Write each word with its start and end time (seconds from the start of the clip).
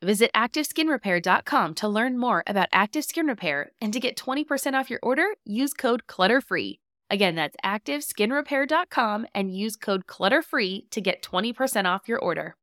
Visit 0.00 0.30
ActiveSkinRepair.com 0.32 1.74
to 1.74 1.88
learn 1.88 2.18
more 2.18 2.44
about 2.46 2.68
Active 2.72 3.04
Skin 3.04 3.26
Repair 3.26 3.72
and 3.80 3.92
to 3.92 3.98
get 3.98 4.16
20% 4.16 4.74
off 4.74 4.88
your 4.88 5.00
order, 5.02 5.34
use 5.44 5.74
code 5.74 6.06
CLUTTERFREE. 6.06 6.78
Again, 7.10 7.34
that's 7.34 7.56
ActiveSkinRepair.com 7.64 9.26
and 9.34 9.56
use 9.56 9.74
code 9.74 10.06
CLUTTERFREE 10.06 10.88
to 10.90 11.00
get 11.00 11.20
20% 11.22 11.86
off 11.86 12.06
your 12.06 12.20
order. 12.20 12.54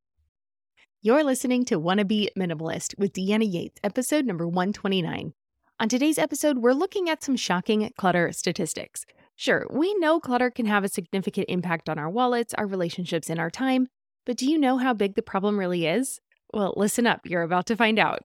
You're 1.02 1.24
listening 1.24 1.66
to 1.66 1.78
Wanna 1.78 2.06
Minimalist 2.06 2.98
with 2.98 3.12
Deanna 3.12 3.52
Yates, 3.52 3.80
episode 3.84 4.24
number 4.24 4.48
129. 4.48 5.34
On 5.78 5.88
today's 5.90 6.18
episode, 6.18 6.58
we're 6.58 6.72
looking 6.72 7.10
at 7.10 7.22
some 7.22 7.36
shocking 7.36 7.92
clutter 7.98 8.32
statistics. 8.32 9.04
Sure, 9.34 9.66
we 9.70 9.92
know 9.96 10.20
clutter 10.20 10.50
can 10.50 10.64
have 10.64 10.84
a 10.84 10.88
significant 10.88 11.50
impact 11.50 11.90
on 11.90 11.98
our 11.98 12.08
wallets, 12.08 12.54
our 12.54 12.66
relationships, 12.66 13.28
and 13.28 13.38
our 13.38 13.50
time, 13.50 13.88
but 14.24 14.38
do 14.38 14.50
you 14.50 14.56
know 14.56 14.78
how 14.78 14.94
big 14.94 15.16
the 15.16 15.22
problem 15.22 15.58
really 15.58 15.86
is? 15.86 16.22
Well, 16.56 16.72
listen 16.74 17.06
up, 17.06 17.26
you're 17.26 17.42
about 17.42 17.66
to 17.66 17.76
find 17.76 17.98
out. 17.98 18.22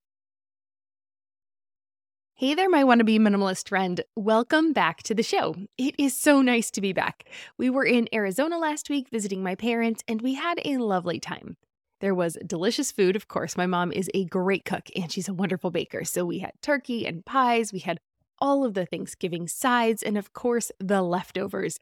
Hey 2.35 2.53
there, 2.53 2.69
my 2.69 2.81
wannabe 2.81 3.19
minimalist 3.19 3.67
friend. 3.67 3.99
Welcome 4.15 4.71
back 4.71 5.03
to 5.03 5.13
the 5.13 5.21
show. 5.21 5.53
It 5.77 5.95
is 5.97 6.17
so 6.17 6.41
nice 6.41 6.71
to 6.71 6.79
be 6.79 6.93
back. 6.93 7.25
We 7.57 7.69
were 7.69 7.83
in 7.83 8.07
Arizona 8.13 8.57
last 8.57 8.89
week 8.89 9.09
visiting 9.11 9.43
my 9.43 9.55
parents, 9.55 10.01
and 10.07 10.21
we 10.21 10.35
had 10.35 10.61
a 10.63 10.77
lovely 10.77 11.19
time. 11.19 11.57
There 11.99 12.15
was 12.15 12.37
delicious 12.47 12.89
food. 12.89 13.17
Of 13.17 13.27
course, 13.27 13.57
my 13.57 13.65
mom 13.65 13.91
is 13.91 14.09
a 14.13 14.23
great 14.23 14.63
cook 14.63 14.87
and 14.95 15.11
she's 15.11 15.27
a 15.27 15.33
wonderful 15.33 15.69
baker. 15.69 16.05
So 16.05 16.23
we 16.23 16.39
had 16.39 16.53
turkey 16.61 17.05
and 17.05 17.25
pies, 17.25 17.73
we 17.73 17.79
had 17.79 17.99
all 18.39 18.63
of 18.63 18.75
the 18.75 18.85
Thanksgiving 18.85 19.49
sides, 19.49 20.01
and 20.01 20.17
of 20.17 20.31
course, 20.31 20.71
the 20.79 21.01
leftovers. 21.01 21.79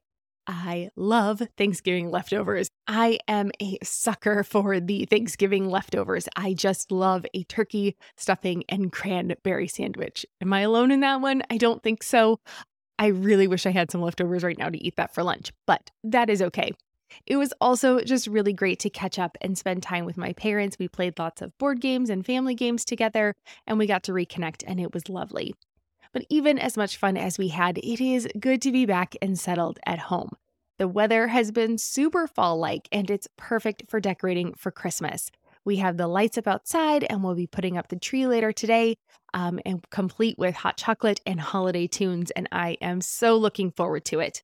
I 0.52 0.90
love 0.96 1.44
Thanksgiving 1.60 2.10
leftovers. 2.10 2.70
I 2.88 3.20
am 3.28 3.52
a 3.62 3.78
sucker 3.84 4.44
for 4.44 4.80
the 4.80 5.06
Thanksgiving 5.06 5.70
leftovers. 5.70 6.28
I 6.36 6.56
just 6.56 6.92
love 6.92 7.24
a 7.36 7.44
turkey, 7.44 7.96
stuffing, 8.18 8.64
and 8.68 8.92
cranberry 8.92 9.68
sandwich. 9.68 10.26
Am 10.42 10.52
I 10.52 10.62
alone 10.62 10.90
in 10.90 11.02
that 11.02 11.22
one? 11.22 11.44
I 11.52 11.58
don't 11.58 11.84
think 11.84 12.02
so. 12.02 12.40
I 12.98 13.08
really 13.08 13.48
wish 13.48 13.68
I 13.68 13.70
had 13.70 13.92
some 13.92 14.02
leftovers 14.02 14.44
right 14.44 14.58
now 14.58 14.70
to 14.70 14.84
eat 14.84 14.96
that 14.96 15.14
for 15.14 15.24
lunch, 15.24 15.52
but 15.68 15.92
that 16.04 16.32
is 16.32 16.42
okay. 16.42 16.72
It 17.28 17.38
was 17.38 17.54
also 17.62 18.02
just 18.02 18.26
really 18.26 18.54
great 18.54 18.80
to 18.80 18.90
catch 18.90 19.20
up 19.20 19.38
and 19.42 19.56
spend 19.56 19.84
time 19.84 20.06
with 20.06 20.18
my 20.18 20.34
parents. 20.34 20.78
We 20.80 20.88
played 20.88 21.20
lots 21.20 21.44
of 21.44 21.56
board 21.60 21.80
games 21.80 22.10
and 22.10 22.26
family 22.26 22.56
games 22.56 22.84
together, 22.86 23.36
and 23.68 23.78
we 23.78 23.86
got 23.86 24.02
to 24.06 24.14
reconnect, 24.14 24.64
and 24.66 24.80
it 24.80 24.96
was 24.96 25.10
lovely. 25.10 25.54
But 26.14 26.26
even 26.30 26.58
as 26.58 26.78
much 26.78 26.98
fun 26.98 27.18
as 27.18 27.38
we 27.38 27.50
had, 27.50 27.78
it 27.78 28.04
is 28.04 28.28
good 28.40 28.62
to 28.64 28.72
be 28.72 28.86
back 28.86 29.16
and 29.22 29.40
settled 29.40 29.80
at 29.86 30.00
home. 30.00 30.32
The 30.80 30.88
weather 30.88 31.28
has 31.28 31.52
been 31.52 31.78
super 31.78 32.26
fall 32.26 32.58
like, 32.58 32.88
and 32.92 33.12
it's 33.12 33.28
perfect 33.38 33.84
for 33.90 34.00
decorating 34.00 34.54
for 34.54 34.72
Christmas. 34.72 35.30
We 35.66 35.76
have 35.78 35.98
the 35.98 36.08
lights 36.08 36.38
up 36.38 36.48
outside, 36.48 37.06
and 37.10 37.24
we'll 37.24 37.36
be 37.36 37.48
putting 37.48 37.78
up 37.78 37.90
the 37.90 38.00
tree 38.00 38.26
later 38.26 38.52
today, 38.52 38.96
um, 39.34 39.60
and 39.66 39.88
complete 39.90 40.38
with 40.38 40.56
hot 40.56 40.78
chocolate 40.78 41.20
and 41.26 41.40
holiday 41.40 41.86
tunes. 41.86 42.32
And 42.32 42.48
I 42.52 42.78
am 42.82 43.02
so 43.02 43.36
looking 43.36 43.72
forward 43.72 44.06
to 44.06 44.20
it. 44.20 44.42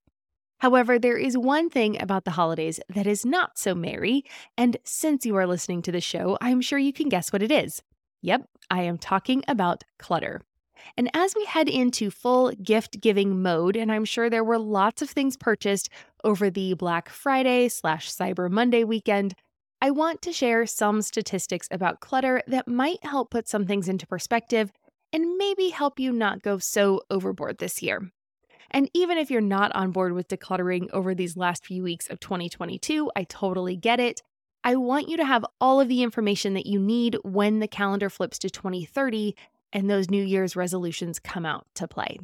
However, 0.60 1.00
there 1.00 1.18
is 1.18 1.38
one 1.38 1.70
thing 1.70 2.02
about 2.02 2.26
the 2.26 2.32
holidays 2.32 2.80
that 2.90 3.08
is 3.08 3.26
not 3.26 3.58
so 3.58 3.74
merry, 3.74 4.24
and 4.58 4.78
since 4.84 5.26
you 5.26 5.36
are 5.36 5.48
listening 5.48 5.82
to 5.84 5.92
the 5.92 6.02
show, 6.02 6.38
I'm 6.42 6.62
sure 6.62 6.80
you 6.80 6.94
can 6.94 7.10
guess 7.10 7.32
what 7.32 7.44
it 7.44 7.52
is. 7.52 7.82
Yep, 8.22 8.48
I 8.70 8.84
am 8.84 8.98
talking 8.98 9.44
about 9.48 9.84
clutter. 9.98 10.42
And 10.98 11.10
as 11.14 11.34
we 11.36 11.46
head 11.46 11.68
into 11.68 12.10
full 12.10 12.52
gift 12.52 13.00
giving 13.02 13.42
mode, 13.42 13.76
and 13.76 13.92
I'm 13.92 14.06
sure 14.06 14.30
there 14.30 14.44
were 14.44 14.60
lots 14.60 15.02
of 15.02 15.10
things 15.10 15.38
purchased 15.38 15.90
over 16.24 16.50
the 16.50 16.74
Black 16.74 17.10
Friday 17.10 17.70
slash 17.70 18.12
Cyber 18.12 18.50
Monday 18.50 18.84
weekend, 18.84 19.36
I 19.82 19.92
want 19.92 20.22
to 20.24 20.34
share 20.34 20.66
some 20.66 21.02
statistics 21.02 21.68
about 21.70 22.00
clutter 22.00 22.42
that 22.48 22.68
might 22.68 23.04
help 23.04 23.30
put 23.30 23.48
some 23.48 23.66
things 23.66 23.88
into 23.88 24.08
perspective 24.08 24.72
and 25.14 25.38
maybe 25.38 25.70
help 25.70 26.00
you 26.00 26.12
not 26.12 26.42
go 26.42 26.58
so 26.58 27.02
overboard 27.10 27.58
this 27.60 27.82
year. 27.82 28.12
And 28.72 28.90
even 28.94 29.18
if 29.18 29.30
you're 29.30 29.42
not 29.42 29.74
on 29.76 29.92
board 29.92 30.14
with 30.14 30.28
decluttering 30.28 30.90
over 30.92 31.14
these 31.14 31.38
last 31.38 31.66
few 31.66 31.84
weeks 31.84 32.10
of 32.10 32.20
2022, 32.20 33.12
I 33.16 33.24
totally 33.24 33.76
get 33.76 34.00
it. 34.00 34.22
I 34.64 34.76
want 34.76 35.08
you 35.08 35.18
to 35.18 35.26
have 35.26 35.46
all 35.62 35.80
of 35.80 35.88
the 35.88 36.02
information 36.02 36.56
that 36.56 36.66
you 36.66 36.80
need 36.80 37.18
when 37.24 37.60
the 37.60 37.68
calendar 37.68 38.10
flips 38.10 38.40
to 38.40 38.50
2030 38.50 39.36
and 39.76 39.90
those 39.90 40.10
New 40.10 40.24
Year's 40.24 40.56
resolutions 40.56 41.20
come 41.20 41.46
out 41.46 41.68
to 41.76 41.88
play. 41.88 42.18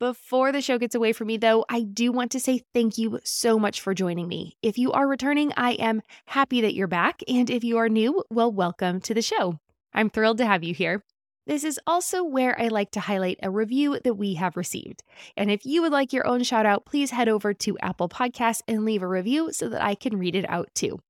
Before 0.00 0.50
the 0.50 0.62
show 0.62 0.78
gets 0.78 0.96
away 0.96 1.12
from 1.12 1.28
me, 1.28 1.36
though, 1.36 1.64
I 1.68 1.82
do 1.82 2.10
want 2.10 2.32
to 2.32 2.40
say 2.40 2.62
thank 2.74 2.98
you 2.98 3.20
so 3.22 3.56
much 3.56 3.80
for 3.80 3.94
joining 3.94 4.26
me. 4.26 4.56
If 4.62 4.78
you 4.78 4.90
are 4.90 5.06
returning, 5.06 5.52
I 5.56 5.72
am 5.72 6.02
happy 6.26 6.62
that 6.62 6.74
you're 6.74 6.88
back. 6.88 7.20
And 7.28 7.48
if 7.48 7.62
you 7.62 7.76
are 7.78 7.88
new, 7.88 8.24
well, 8.30 8.50
welcome 8.50 9.00
to 9.02 9.14
the 9.14 9.22
show. 9.22 9.60
I'm 9.94 10.10
thrilled 10.10 10.38
to 10.38 10.46
have 10.46 10.64
you 10.64 10.74
here. 10.74 11.04
This 11.46 11.62
is 11.62 11.78
also 11.86 12.24
where 12.24 12.60
I 12.60 12.68
like 12.68 12.90
to 12.92 13.00
highlight 13.00 13.38
a 13.42 13.50
review 13.50 14.00
that 14.02 14.14
we 14.14 14.34
have 14.34 14.56
received. 14.56 15.02
And 15.36 15.50
if 15.50 15.66
you 15.66 15.82
would 15.82 15.92
like 15.92 16.12
your 16.12 16.26
own 16.26 16.42
shout 16.42 16.66
out, 16.66 16.86
please 16.86 17.10
head 17.10 17.28
over 17.28 17.52
to 17.54 17.78
Apple 17.78 18.08
Podcasts 18.08 18.62
and 18.66 18.84
leave 18.84 19.02
a 19.02 19.08
review 19.08 19.52
so 19.52 19.68
that 19.68 19.82
I 19.82 19.94
can 19.94 20.18
read 20.18 20.34
it 20.34 20.48
out 20.48 20.70
too. 20.74 21.00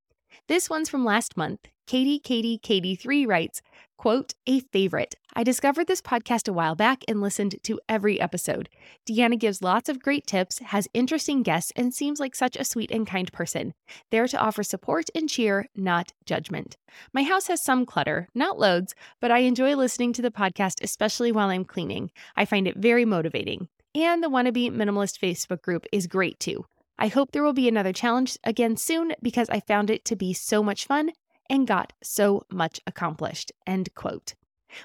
This 0.47 0.69
one's 0.69 0.89
from 0.89 1.05
last 1.05 1.37
month. 1.37 1.67
Katie 1.85 2.19
Katie 2.19 2.57
Katie 2.57 2.95
3 2.95 3.25
writes, 3.25 3.61
quote, 3.97 4.33
a 4.47 4.61
favorite. 4.61 5.15
I 5.33 5.43
discovered 5.43 5.87
this 5.87 6.01
podcast 6.01 6.47
a 6.47 6.53
while 6.53 6.75
back 6.75 7.03
and 7.09 7.19
listened 7.19 7.55
to 7.63 7.79
every 7.89 8.21
episode. 8.21 8.69
Deanna 9.05 9.37
gives 9.37 9.61
lots 9.61 9.89
of 9.89 10.01
great 10.01 10.25
tips, 10.25 10.59
has 10.59 10.87
interesting 10.93 11.43
guests, 11.43 11.73
and 11.75 11.93
seems 11.93 12.21
like 12.21 12.35
such 12.35 12.55
a 12.55 12.63
sweet 12.63 12.89
and 12.89 13.05
kind 13.05 13.31
person. 13.33 13.73
There 14.11 14.27
to 14.27 14.39
offer 14.39 14.63
support 14.63 15.09
and 15.13 15.29
cheer, 15.29 15.67
not 15.75 16.13
judgment. 16.25 16.77
My 17.11 17.23
house 17.23 17.47
has 17.47 17.61
some 17.61 17.85
clutter, 17.85 18.29
not 18.33 18.57
loads, 18.57 18.95
but 19.19 19.31
I 19.31 19.39
enjoy 19.39 19.75
listening 19.75 20.13
to 20.13 20.21
the 20.21 20.31
podcast, 20.31 20.81
especially 20.81 21.33
while 21.33 21.49
I'm 21.49 21.65
cleaning. 21.65 22.11
I 22.37 22.45
find 22.45 22.65
it 22.65 22.77
very 22.77 23.03
motivating. 23.03 23.67
And 23.93 24.23
the 24.23 24.29
Wannabe 24.29 24.71
Minimalist 24.71 25.19
Facebook 25.19 25.61
group 25.61 25.85
is 25.91 26.07
great 26.07 26.39
too. 26.39 26.65
I 26.97 27.07
hope 27.07 27.31
there 27.31 27.43
will 27.43 27.53
be 27.53 27.67
another 27.67 27.91
challenge 27.91 28.37
again 28.43 28.77
soon 28.77 29.13
because 29.21 29.49
I 29.49 29.59
found 29.59 29.89
it 29.89 30.05
to 30.05 30.15
be 30.15 30.33
so 30.33 30.63
much 30.63 30.85
fun 30.85 31.11
and 31.49 31.67
got 31.67 31.93
so 32.01 32.43
much 32.51 32.79
accomplished. 32.87 33.51
End 33.65 33.93
quote. 33.95 34.33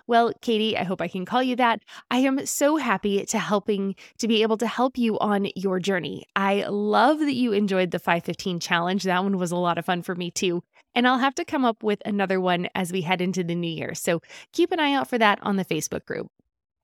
Well, 0.07 0.33
Katie, 0.41 0.77
I 0.77 0.85
hope 0.85 1.01
I 1.01 1.09
can 1.09 1.25
call 1.25 1.43
you 1.43 1.57
that. 1.57 1.83
I 2.11 2.19
am 2.19 2.45
so 2.47 2.77
happy 2.77 3.25
to 3.27 3.39
helping 3.39 3.95
to 4.19 4.29
be 4.29 4.43
able 4.43 4.59
to 4.59 4.67
help 4.67 4.99
you 4.99 5.19
on 5.19 5.49
your 5.57 5.81
journey. 5.81 6.27
I 6.37 6.65
love 6.69 7.21
that 7.21 7.35
you 7.35 7.53
enjoyed 7.53 7.91
the 7.91 7.99
515 7.99 8.61
challenge. 8.61 9.05
That 9.05 9.23
one 9.23 9.39
was 9.39 9.51
a 9.51 9.57
lot 9.57 9.79
of 9.79 9.85
fun 9.85 10.03
for 10.03 10.15
me 10.15 10.31
too. 10.31 10.63
And 10.95 11.07
I'll 11.07 11.19
have 11.19 11.35
to 11.37 11.45
come 11.45 11.65
up 11.65 11.83
with 11.83 12.03
another 12.05 12.41
one 12.41 12.69
as 12.75 12.93
we 12.93 13.03
head 13.03 13.21
into 13.21 13.45
the 13.45 13.55
new 13.55 13.71
year. 13.71 13.95
So 13.95 14.21
keep 14.53 14.73
an 14.73 14.81
eye 14.81 14.95
out 14.95 15.09
for 15.09 15.19
that 15.19 15.39
on 15.43 15.57
the 15.57 15.65
Facebook 15.65 16.05
group. 16.05 16.29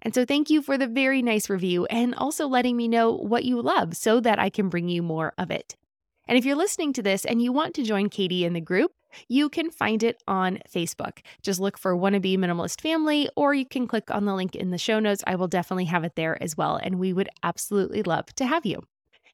And 0.03 0.15
so 0.15 0.25
thank 0.25 0.51
you 0.51 0.61
for 0.61 0.77
the 0.77 0.87
very 0.87 1.23
nice 1.23 1.49
review 1.49 1.87
and 1.87 2.15
also 2.15 2.47
letting 2.47 2.77
me 2.77 2.89
know 2.89 3.13
what 3.13 3.45
you 3.45 3.61
love 3.63 3.97
so 3.97 4.21
that 4.21 4.39
I 4.39 4.51
can 4.51 4.69
bring 4.69 4.89
you 4.89 5.03
more 5.03 5.33
of 5.39 5.51
it. 5.51 5.77
And 6.29 6.39
if 6.39 6.45
you're 6.45 6.57
listening 6.57 6.93
to 6.95 7.03
this 7.03 7.25
and 7.25 7.43
you 7.43 7.53
want 7.53 7.75
to 7.75 7.83
join 7.83 8.09
Katie 8.09 8.45
in 8.45 8.53
the 8.53 8.61
group, 8.61 8.93
you 9.29 9.49
can 9.49 9.71
find 9.71 10.03
it 10.03 10.23
on 10.27 10.59
Facebook. 10.73 11.19
Just 11.43 11.61
look 11.61 11.79
for 11.79 11.97
Wannabe 11.97 12.39
Minimalist 12.39 12.81
Family, 12.81 13.29
or 13.37 13.55
you 13.55 13.67
can 13.67 13.87
click 13.87 14.11
on 14.11 14.25
the 14.25 14.35
link 14.35 14.55
in 14.55 14.71
the 14.71 14.79
show 14.79 15.01
notes. 15.01 15.25
I 15.27 15.37
will 15.37 15.49
definitely 15.49 15.87
have 15.87 16.05
it 16.05 16.17
there 16.17 16.43
as 16.43 16.57
well. 16.57 16.77
And 16.83 16.99
we 16.99 17.13
would 17.13 17.29
absolutely 17.43 18.03
love 18.03 18.27
to 18.37 18.47
have 18.47 18.67
you. 18.67 18.83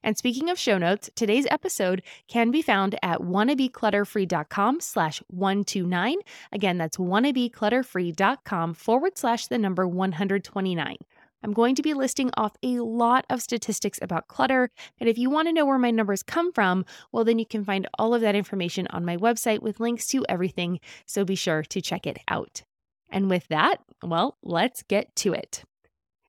And 0.03 0.17
speaking 0.17 0.49
of 0.49 0.59
show 0.59 0.79
notes, 0.79 1.11
today's 1.15 1.47
episode 1.51 2.03
can 2.27 2.51
be 2.51 2.63
found 2.63 2.99
at 3.03 3.21
wannabeclutterfree.com 3.21 4.81
slash 4.81 5.23
129. 5.29 6.17
Again, 6.53 6.79
that's 6.79 6.97
wannabeclutterfree.com 6.97 8.75
forward 8.75 9.19
slash 9.19 9.47
the 9.49 9.59
number 9.59 9.87
129. 9.87 10.97
I'm 11.43 11.53
going 11.53 11.75
to 11.75 11.83
be 11.83 11.95
listing 11.95 12.31
off 12.37 12.53
a 12.63 12.81
lot 12.81 13.25
of 13.31 13.43
statistics 13.43 13.99
about 14.03 14.29
clutter. 14.29 14.71
And 14.99 15.09
if 15.09 15.19
you 15.19 15.31
want 15.31 15.49
to 15.49 15.53
know 15.53 15.65
where 15.65 15.79
my 15.79 15.91
numbers 15.91 16.23
come 16.23 16.53
from, 16.53 16.85
well, 17.13 17.25
then 17.25 17.39
you 17.39 17.47
can 17.47 17.65
find 17.65 17.89
all 17.99 18.15
of 18.15 18.21
that 18.21 18.35
information 18.35 18.87
on 18.91 19.05
my 19.05 19.17
website 19.17 19.63
with 19.63 19.81
links 19.81 20.07
to 20.09 20.25
everything. 20.29 20.81
So 21.07 21.25
be 21.25 21.35
sure 21.35 21.63
to 21.63 21.81
check 21.81 22.07
it 22.07 22.19
out. 22.29 22.63
And 23.11 23.29
with 23.29 23.49
that, 23.49 23.79
well, 24.03 24.37
let's 24.43 24.83
get 24.83 25.15
to 25.17 25.33
it. 25.33 25.65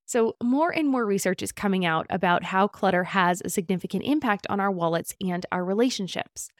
So, 0.04 0.36
more 0.42 0.70
and 0.76 0.88
more 0.88 1.06
research 1.06 1.42
is 1.42 1.52
coming 1.52 1.86
out 1.86 2.06
about 2.10 2.44
how 2.44 2.68
clutter 2.68 3.04
has 3.04 3.40
a 3.44 3.48
significant 3.48 4.04
impact 4.04 4.46
on 4.50 4.60
our 4.60 4.70
wallets 4.70 5.14
and 5.22 5.46
our 5.50 5.64
relationships. 5.64 6.50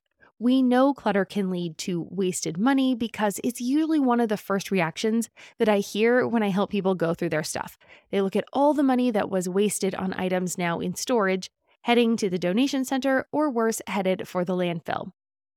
We 0.42 0.60
know 0.60 0.92
clutter 0.92 1.24
can 1.24 1.50
lead 1.50 1.78
to 1.78 2.08
wasted 2.10 2.58
money 2.58 2.96
because 2.96 3.38
it's 3.44 3.60
usually 3.60 4.00
one 4.00 4.18
of 4.18 4.28
the 4.28 4.36
first 4.36 4.72
reactions 4.72 5.30
that 5.58 5.68
I 5.68 5.78
hear 5.78 6.26
when 6.26 6.42
I 6.42 6.48
help 6.48 6.68
people 6.68 6.96
go 6.96 7.14
through 7.14 7.28
their 7.28 7.44
stuff. 7.44 7.78
They 8.10 8.20
look 8.20 8.34
at 8.34 8.46
all 8.52 8.74
the 8.74 8.82
money 8.82 9.12
that 9.12 9.30
was 9.30 9.48
wasted 9.48 9.94
on 9.94 10.12
items 10.14 10.58
now 10.58 10.80
in 10.80 10.96
storage, 10.96 11.48
heading 11.82 12.16
to 12.16 12.28
the 12.28 12.40
donation 12.40 12.84
center, 12.84 13.28
or 13.30 13.50
worse, 13.50 13.80
headed 13.86 14.26
for 14.26 14.44
the 14.44 14.54
landfill. 14.54 15.12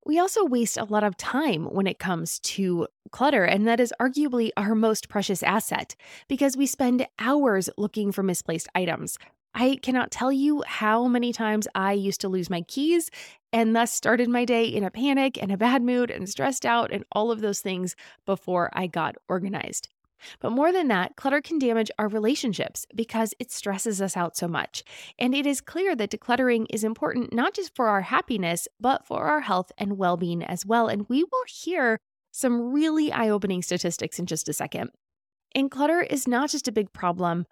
We 0.06 0.20
also 0.20 0.46
waste 0.46 0.78
a 0.78 0.84
lot 0.84 1.04
of 1.04 1.18
time 1.18 1.66
when 1.66 1.88
it 1.88 1.98
comes 1.98 2.38
to 2.42 2.88
clutter, 3.10 3.44
and 3.44 3.66
that 3.68 3.80
is 3.80 3.92
arguably 4.00 4.52
our 4.56 4.76
most 4.76 5.10
precious 5.10 5.42
asset 5.42 5.96
because 6.28 6.56
we 6.56 6.68
spend 6.68 7.08
hours 7.18 7.72
looking 7.76 8.12
for 8.12 8.22
misplaced 8.22 8.70
items. 8.76 9.18
I 9.58 9.80
cannot 9.82 10.12
tell 10.12 10.34
you 10.34 10.64
how 10.68 11.08
many 11.08 11.32
times 11.32 11.66
I 11.74 11.94
used 11.94 12.20
to 12.22 12.28
lose 12.28 12.50
my 12.50 12.62
keys 12.62 13.10
and 13.56 13.74
thus 13.74 13.94
started 13.94 14.28
my 14.28 14.44
day 14.44 14.66
in 14.66 14.84
a 14.84 14.92
panic 14.92 15.42
and 15.42 15.50
a 15.50 15.56
bad 15.56 15.81
mood 15.81 16.12
and 16.12 16.28
stressed 16.28 16.66
out 16.66 16.92
and 16.92 17.06
all 17.13 17.31
of 17.31 17.40
those 17.40 17.62
things 17.62 17.96
before 18.25 18.69
I 18.74 18.86
got 18.86 19.16
organized. 19.30 19.88
But 20.42 20.50
more 20.50 20.74
than 20.74 20.90
that, 20.90 21.16
clutter 21.16 21.40
can 21.40 21.57
damage 21.57 21.90
our 21.98 22.10
relationships 22.10 22.86
because 22.94 23.34
it 23.40 23.54
stresses 23.54 24.02
us 24.02 24.18
out 24.18 24.36
so 24.36 24.50
much. 24.50 24.84
And 25.18 25.34
it 25.34 25.46
is 25.46 25.62
clear 25.62 25.96
that 25.96 26.12
decluttering 26.12 26.66
is 26.69 26.84
important 26.84 27.31
not 27.31 27.54
just 27.54 27.74
for 27.74 27.88
our 27.88 28.02
happiness, 28.02 28.68
but 28.78 29.06
for 29.06 29.24
our 29.24 29.40
health 29.40 29.72
and 29.78 29.98
well 29.98 30.18
being 30.18 30.44
as 30.44 30.66
well. 30.66 30.90
And 30.90 31.08
we 31.08 31.24
will 31.24 31.46
hear 31.48 31.98
some 32.34 32.74
really 32.74 33.13
eye 33.13 33.30
opening 33.30 33.62
statistics 33.62 34.19
in 34.19 34.25
just 34.25 34.50
a 34.50 34.54
second. 34.54 34.90
And 35.54 35.72
clutter 35.72 36.01
is 36.01 36.28
not 36.28 36.50
just 36.50 36.68
a 36.68 36.74
big 36.74 36.92
problem 36.92 37.46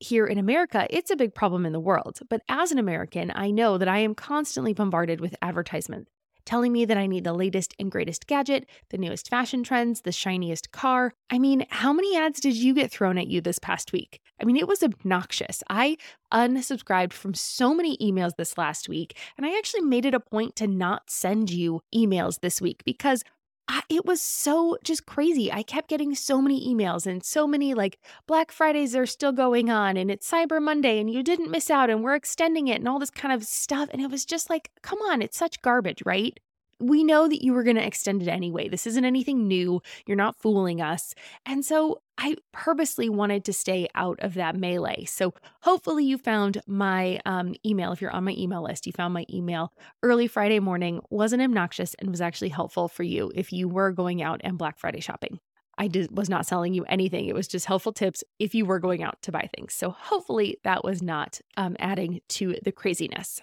here 0.00 0.26
in 0.26 0.38
America, 0.38 0.86
it's 0.90 1.10
a 1.10 1.16
big 1.16 1.34
problem 1.34 1.64
in 1.66 1.72
the 1.72 1.80
world. 1.80 2.20
But 2.28 2.42
as 2.48 2.72
an 2.72 2.78
American, 2.78 3.32
I 3.34 3.50
know 3.50 3.78
that 3.78 3.88
I 3.88 3.98
am 3.98 4.14
constantly 4.14 4.72
bombarded 4.72 5.20
with 5.20 5.36
advertisements 5.42 6.10
telling 6.44 6.72
me 6.72 6.84
that 6.84 6.98
I 6.98 7.06
need 7.06 7.24
the 7.24 7.32
latest 7.32 7.74
and 7.78 7.90
greatest 7.90 8.26
gadget, 8.26 8.68
the 8.90 8.98
newest 8.98 9.28
fashion 9.28 9.62
trends, 9.62 10.02
the 10.02 10.12
shiniest 10.12 10.72
car. 10.72 11.12
I 11.30 11.38
mean, 11.38 11.66
how 11.70 11.92
many 11.92 12.16
ads 12.16 12.40
did 12.40 12.54
you 12.54 12.74
get 12.74 12.90
thrown 12.90 13.18
at 13.18 13.28
you 13.28 13.40
this 13.40 13.58
past 13.58 13.92
week? 13.92 14.20
I 14.40 14.44
mean, 14.44 14.56
it 14.56 14.68
was 14.68 14.82
obnoxious. 14.82 15.62
I 15.70 15.96
unsubscribed 16.32 17.12
from 17.12 17.34
so 17.34 17.74
many 17.74 17.96
emails 17.98 18.32
this 18.36 18.58
last 18.58 18.88
week, 18.88 19.16
and 19.36 19.46
I 19.46 19.56
actually 19.56 19.82
made 19.82 20.04
it 20.04 20.14
a 20.14 20.20
point 20.20 20.56
to 20.56 20.66
not 20.66 21.08
send 21.08 21.50
you 21.50 21.80
emails 21.94 22.40
this 22.40 22.60
week 22.60 22.82
because 22.84 23.22
I, 23.66 23.82
it 23.88 24.04
was 24.04 24.20
so 24.20 24.76
just 24.84 25.06
crazy. 25.06 25.50
I 25.50 25.62
kept 25.62 25.88
getting 25.88 26.14
so 26.14 26.42
many 26.42 26.68
emails 26.68 27.06
and 27.06 27.24
so 27.24 27.46
many 27.46 27.72
like 27.72 27.98
Black 28.26 28.52
Fridays 28.52 28.94
are 28.94 29.06
still 29.06 29.32
going 29.32 29.70
on 29.70 29.96
and 29.96 30.10
it's 30.10 30.30
Cyber 30.30 30.60
Monday 30.60 31.00
and 31.00 31.10
you 31.10 31.22
didn't 31.22 31.50
miss 31.50 31.70
out 31.70 31.88
and 31.88 32.04
we're 32.04 32.14
extending 32.14 32.68
it 32.68 32.80
and 32.80 32.88
all 32.88 32.98
this 32.98 33.10
kind 33.10 33.32
of 33.32 33.44
stuff. 33.44 33.88
And 33.92 34.02
it 34.02 34.10
was 34.10 34.26
just 34.26 34.50
like, 34.50 34.70
come 34.82 34.98
on, 35.00 35.22
it's 35.22 35.38
such 35.38 35.62
garbage, 35.62 36.02
right? 36.04 36.38
We 36.80 37.04
know 37.04 37.28
that 37.28 37.42
you 37.42 37.52
were 37.52 37.62
going 37.62 37.76
to 37.76 37.86
extend 37.86 38.22
it 38.22 38.28
anyway. 38.28 38.68
This 38.68 38.86
isn't 38.86 39.04
anything 39.04 39.46
new. 39.46 39.80
You're 40.06 40.16
not 40.16 40.36
fooling 40.36 40.80
us. 40.80 41.14
And 41.46 41.64
so 41.64 42.00
I 42.18 42.36
purposely 42.52 43.08
wanted 43.08 43.44
to 43.44 43.52
stay 43.52 43.88
out 43.94 44.18
of 44.20 44.34
that 44.34 44.56
melee. 44.56 45.04
So 45.04 45.34
hopefully 45.62 46.04
you 46.04 46.18
found 46.18 46.60
my 46.66 47.20
um, 47.26 47.54
email. 47.66 47.92
If 47.92 48.00
you're 48.00 48.10
on 48.10 48.24
my 48.24 48.34
email 48.38 48.62
list, 48.62 48.86
you 48.86 48.92
found 48.92 49.14
my 49.14 49.26
email 49.32 49.72
early 50.02 50.28
Friday 50.28 50.60
morning, 50.60 51.00
wasn't 51.10 51.42
obnoxious, 51.42 51.94
and 51.94 52.10
was 52.10 52.20
actually 52.20 52.50
helpful 52.50 52.88
for 52.88 53.02
you 53.02 53.32
if 53.34 53.52
you 53.52 53.68
were 53.68 53.92
going 53.92 54.22
out 54.22 54.40
and 54.44 54.58
Black 54.58 54.78
Friday 54.78 55.00
shopping. 55.00 55.40
I 55.76 55.88
did, 55.88 56.16
was 56.16 56.28
not 56.28 56.46
selling 56.46 56.72
you 56.72 56.84
anything. 56.84 57.26
It 57.26 57.34
was 57.34 57.48
just 57.48 57.66
helpful 57.66 57.92
tips 57.92 58.22
if 58.38 58.54
you 58.54 58.64
were 58.64 58.78
going 58.78 59.02
out 59.02 59.20
to 59.22 59.32
buy 59.32 59.50
things. 59.56 59.74
So 59.74 59.90
hopefully 59.90 60.58
that 60.62 60.84
was 60.84 61.02
not 61.02 61.40
um, 61.56 61.76
adding 61.80 62.20
to 62.30 62.56
the 62.62 62.70
craziness. 62.70 63.42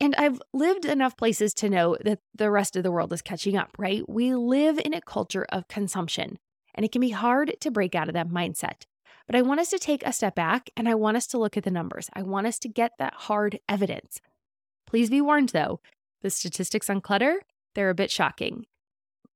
And 0.00 0.14
I've 0.16 0.40
lived 0.54 0.86
enough 0.86 1.16
places 1.16 1.52
to 1.54 1.68
know 1.68 1.96
that 2.04 2.20
the 2.34 2.50
rest 2.50 2.74
of 2.74 2.82
the 2.82 2.90
world 2.90 3.12
is 3.12 3.20
catching 3.20 3.56
up, 3.56 3.70
right? 3.78 4.02
We 4.08 4.34
live 4.34 4.80
in 4.82 4.94
a 4.94 5.02
culture 5.02 5.46
of 5.50 5.68
consumption, 5.68 6.38
and 6.74 6.86
it 6.86 6.92
can 6.92 7.02
be 7.02 7.10
hard 7.10 7.54
to 7.60 7.70
break 7.70 7.94
out 7.94 8.08
of 8.08 8.14
that 8.14 8.30
mindset. 8.30 8.84
But 9.26 9.36
I 9.36 9.42
want 9.42 9.60
us 9.60 9.70
to 9.70 9.78
take 9.78 10.04
a 10.04 10.12
step 10.12 10.34
back 10.34 10.70
and 10.76 10.88
I 10.88 10.96
want 10.96 11.16
us 11.16 11.26
to 11.28 11.38
look 11.38 11.56
at 11.56 11.62
the 11.62 11.70
numbers. 11.70 12.10
I 12.14 12.22
want 12.22 12.48
us 12.48 12.58
to 12.60 12.68
get 12.68 12.92
that 12.98 13.14
hard 13.14 13.60
evidence. 13.68 14.20
Please 14.88 15.08
be 15.08 15.20
warned 15.20 15.50
though, 15.50 15.80
the 16.22 16.30
statistics 16.30 16.90
on 16.90 17.00
clutter, 17.00 17.40
they're 17.76 17.90
a 17.90 17.94
bit 17.94 18.10
shocking. 18.10 18.66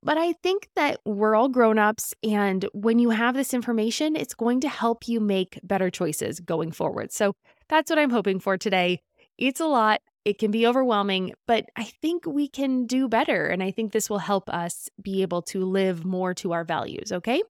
But 0.03 0.19
I 0.19 0.33
think 0.33 0.69
that 0.75 0.99
we're 1.05 1.37
all 1.37 1.49
grown-ups 1.49 2.13
and 2.25 2.69
when 2.73 2.99
you 2.99 3.11
have 3.11 3.37
this 3.37 3.55
information, 3.55 4.17
it's 4.17 4.35
going 4.35 4.61
to 4.63 4.69
help 4.69 5.07
you 5.07 5.21
make 5.21 5.61
better 5.63 5.91
choices 5.91 6.41
going 6.41 6.73
forward. 6.73 7.13
So 7.13 7.37
that's 7.69 7.89
what 7.89 7.99
I'm 7.99 8.11
hoping 8.11 8.41
for 8.41 8.59
today. 8.59 9.01
It's 9.39 9.61
a 9.61 9.67
lot. 9.67 10.01
It 10.25 10.39
can 10.39 10.51
be 10.51 10.67
overwhelming, 10.67 11.35
but 11.47 11.67
I 11.77 11.85
think 11.85 12.25
we 12.27 12.49
can 12.49 12.87
do 12.87 13.09
better. 13.09 13.47
And 13.47 13.63
I 13.63 13.71
think 13.71 13.93
this 13.93 14.09
will 14.09 14.19
help 14.19 14.49
us 14.49 14.89
be 15.01 15.23
able 15.23 15.43
to 15.43 15.65
live 15.65 16.05
more 16.05 16.33
to 16.35 16.53
our 16.53 16.65
values, 16.65 17.13
okay? 17.13 17.43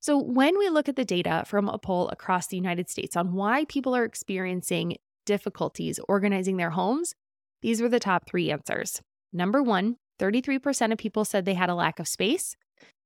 So, 0.00 0.18
when 0.18 0.58
we 0.58 0.68
look 0.68 0.88
at 0.88 0.96
the 0.96 1.04
data 1.04 1.44
from 1.46 1.68
a 1.68 1.78
poll 1.78 2.08
across 2.08 2.48
the 2.48 2.56
United 2.56 2.90
States 2.90 3.16
on 3.16 3.32
why 3.32 3.64
people 3.66 3.94
are 3.94 4.04
experiencing 4.04 4.96
difficulties 5.24 6.00
organizing 6.08 6.56
their 6.56 6.70
homes, 6.70 7.14
these 7.62 7.80
were 7.80 7.88
the 7.88 8.00
top 8.00 8.26
three 8.26 8.50
answers. 8.50 9.00
Number 9.32 9.62
one, 9.62 9.96
33% 10.20 10.92
of 10.92 10.98
people 10.98 11.24
said 11.24 11.44
they 11.44 11.54
had 11.54 11.70
a 11.70 11.74
lack 11.74 11.98
of 11.98 12.08
space. 12.08 12.56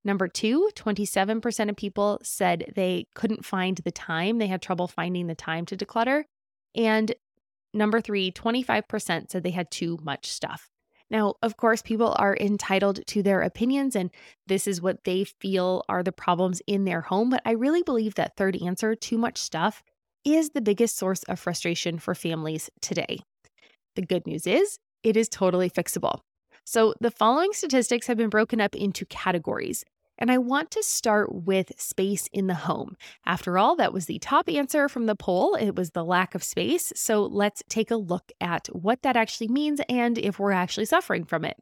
Number 0.05 0.27
two, 0.27 0.71
27% 0.75 1.69
of 1.69 1.77
people 1.77 2.19
said 2.23 2.73
they 2.75 3.07
couldn't 3.15 3.45
find 3.45 3.77
the 3.79 3.91
time, 3.91 4.39
they 4.39 4.47
had 4.47 4.63
trouble 4.63 4.89
finding 4.89 5.27
the 5.27 5.35
time 5.35 5.67
to 5.67 5.77
declutter. 5.77 6.25
And 6.75 7.13
Number 7.75 8.01
three, 8.01 8.31
25% 8.31 9.31
said 9.31 9.43
they 9.43 9.51
had 9.51 9.71
too 9.71 9.99
much 10.03 10.31
stuff. 10.31 10.69
Now, 11.11 11.35
of 11.43 11.57
course, 11.57 11.83
people 11.83 12.17
are 12.19 12.37
entitled 12.37 13.07
to 13.07 13.23
their 13.23 13.43
opinions, 13.43 13.95
and 13.95 14.11
this 14.47 14.67
is 14.67 14.83
what 14.83 15.05
they 15.05 15.25
feel 15.25 15.85
are 15.89 16.03
the 16.03 16.13
problems 16.13 16.61
in 16.67 16.85
their 16.85 17.03
home. 17.03 17.31
But 17.31 17.43
I 17.45 17.53
really 17.53 17.83
believe 17.83 18.17
that 18.17 18.37
third 18.37 18.57
answer, 18.61 18.95
too 18.95 19.19
much 19.19 19.39
stuff, 19.39 19.83
is 20.25 20.51
the 20.51 20.61
biggest 20.61 20.97
source 20.97 21.23
of 21.25 21.39
frustration 21.39 21.99
for 21.99 22.15
families 22.15 22.69
today. 22.81 23.21
The 23.95 24.03
good 24.03 24.27
news 24.27 24.47
is 24.47 24.79
it 25.05 25.17
is 25.17 25.29
totally 25.29 25.71
fixable. 25.71 26.21
So, 26.65 26.95
the 27.01 27.13
following 27.13 27.53
statistics 27.53 28.09
have 28.09 28.17
been 28.17 28.29
broken 28.29 28.61
up 28.61 28.75
into 28.75 29.05
categories 29.07 29.85
and 30.19 30.31
I 30.31 30.39
want 30.39 30.71
to 30.73 30.83
start 30.83 31.35
with 31.35 31.73
space 31.81 32.29
in 32.33 32.47
the 32.47 32.55
home. 32.55 32.97
After 33.25 33.59
all, 33.59 33.77
that 33.77 33.93
was 33.93 34.07
the 34.07 34.19
top 34.19 34.49
answer 34.49 34.89
from 34.89 35.07
the 35.07 35.15
poll. 35.15 35.55
It 35.55 35.77
was 35.77 35.91
the 35.91 36.05
lack 36.05 36.35
of 36.35 36.43
space. 36.43 36.93
So 36.97 37.25
let's 37.25 37.63
take 37.69 37.91
a 37.91 37.97
look 37.97 38.33
at 38.41 38.69
what 38.69 39.03
that 39.03 39.17
actually 39.17 39.49
means 39.49 39.81
and 39.89 40.19
if 40.19 40.39
we're 40.39 40.53
actually 40.53 40.87
suffering 40.87 41.25
from 41.25 41.45
it. 41.45 41.57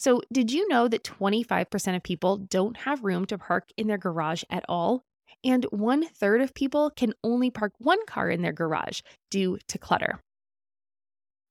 So, 0.00 0.22
did 0.32 0.52
you 0.52 0.68
know 0.68 0.86
that 0.86 1.02
25% 1.02 1.96
of 1.96 2.02
people 2.04 2.36
don't 2.36 2.76
have 2.76 3.02
room 3.02 3.26
to 3.26 3.38
park 3.38 3.70
in 3.76 3.88
their 3.88 3.98
garage 3.98 4.44
at 4.48 4.64
all? 4.68 5.02
And 5.44 5.64
one 5.70 6.06
third 6.06 6.40
of 6.40 6.54
people 6.54 6.90
can 6.90 7.14
only 7.24 7.50
park 7.50 7.72
one 7.78 8.04
car 8.06 8.30
in 8.30 8.42
their 8.42 8.52
garage 8.52 9.00
due 9.28 9.58
to 9.66 9.78
clutter. 9.78 10.20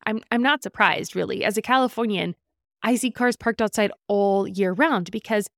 I'm, 0.06 0.22
I'm 0.32 0.42
not 0.42 0.64
surprised, 0.64 1.14
really. 1.14 1.44
As 1.44 1.58
a 1.58 1.62
Californian, 1.62 2.36
I 2.82 2.96
see 2.96 3.12
cars 3.12 3.36
parked 3.36 3.62
outside 3.62 3.92
all 4.08 4.48
year 4.48 4.72
round 4.72 5.12
because 5.12 5.50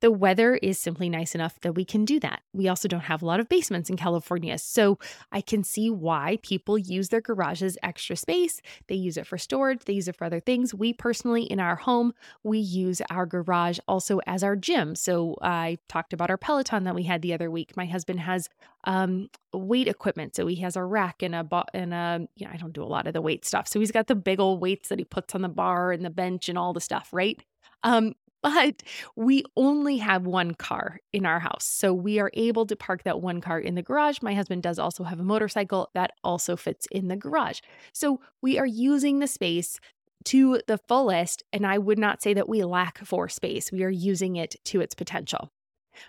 The 0.00 0.10
weather 0.10 0.54
is 0.56 0.78
simply 0.78 1.08
nice 1.08 1.34
enough 1.34 1.58
that 1.60 1.74
we 1.74 1.84
can 1.84 2.04
do 2.04 2.20
that. 2.20 2.42
We 2.52 2.68
also 2.68 2.88
don't 2.88 3.00
have 3.00 3.22
a 3.22 3.26
lot 3.26 3.40
of 3.40 3.48
basements 3.48 3.90
in 3.90 3.96
California. 3.96 4.58
So 4.58 4.98
I 5.32 5.40
can 5.40 5.64
see 5.64 5.90
why 5.90 6.38
people 6.42 6.78
use 6.78 7.08
their 7.08 7.20
garages 7.20 7.76
extra 7.82 8.16
space. 8.16 8.60
They 8.86 8.94
use 8.94 9.16
it 9.16 9.26
for 9.26 9.38
storage, 9.38 9.84
they 9.84 9.94
use 9.94 10.08
it 10.08 10.16
for 10.16 10.24
other 10.24 10.40
things. 10.40 10.74
We 10.74 10.92
personally, 10.92 11.44
in 11.44 11.60
our 11.60 11.76
home, 11.76 12.12
we 12.42 12.58
use 12.58 13.02
our 13.10 13.26
garage 13.26 13.78
also 13.88 14.20
as 14.26 14.42
our 14.44 14.56
gym. 14.56 14.94
So 14.94 15.36
I 15.42 15.78
talked 15.88 16.12
about 16.12 16.30
our 16.30 16.38
Peloton 16.38 16.84
that 16.84 16.94
we 16.94 17.04
had 17.04 17.22
the 17.22 17.34
other 17.34 17.50
week. 17.50 17.76
My 17.76 17.86
husband 17.86 18.20
has 18.20 18.48
um, 18.84 19.28
weight 19.52 19.88
equipment. 19.88 20.36
So 20.36 20.46
he 20.46 20.56
has 20.56 20.76
a 20.76 20.84
rack 20.84 21.22
and 21.22 21.34
a, 21.34 21.44
bo- 21.44 21.64
and 21.74 21.92
a, 21.92 22.28
you 22.36 22.46
know, 22.46 22.52
I 22.52 22.56
don't 22.56 22.72
do 22.72 22.82
a 22.82 22.84
lot 22.84 23.06
of 23.06 23.12
the 23.12 23.20
weight 23.20 23.44
stuff. 23.44 23.66
So 23.66 23.80
he's 23.80 23.92
got 23.92 24.06
the 24.06 24.14
big 24.14 24.40
old 24.40 24.60
weights 24.60 24.88
that 24.88 24.98
he 24.98 25.04
puts 25.04 25.34
on 25.34 25.42
the 25.42 25.48
bar 25.48 25.92
and 25.92 26.04
the 26.04 26.10
bench 26.10 26.48
and 26.48 26.56
all 26.56 26.72
the 26.72 26.80
stuff, 26.80 27.08
right? 27.12 27.42
Um, 27.82 28.14
but 28.42 28.82
we 29.16 29.44
only 29.56 29.98
have 29.98 30.26
one 30.26 30.54
car 30.54 31.00
in 31.12 31.26
our 31.26 31.40
house. 31.40 31.64
So 31.64 31.92
we 31.92 32.18
are 32.18 32.30
able 32.34 32.66
to 32.66 32.76
park 32.76 33.02
that 33.04 33.20
one 33.20 33.40
car 33.40 33.58
in 33.58 33.74
the 33.74 33.82
garage. 33.82 34.18
My 34.22 34.34
husband 34.34 34.62
does 34.62 34.78
also 34.78 35.04
have 35.04 35.20
a 35.20 35.24
motorcycle 35.24 35.90
that 35.94 36.12
also 36.22 36.56
fits 36.56 36.86
in 36.90 37.08
the 37.08 37.16
garage. 37.16 37.60
So 37.92 38.20
we 38.42 38.58
are 38.58 38.66
using 38.66 39.18
the 39.18 39.26
space 39.26 39.80
to 40.24 40.60
the 40.66 40.78
fullest. 40.78 41.42
And 41.52 41.66
I 41.66 41.78
would 41.78 41.98
not 41.98 42.22
say 42.22 42.34
that 42.34 42.48
we 42.48 42.64
lack 42.64 42.98
for 43.04 43.28
space. 43.28 43.72
We 43.72 43.84
are 43.84 43.90
using 43.90 44.36
it 44.36 44.56
to 44.66 44.80
its 44.80 44.94
potential. 44.94 45.50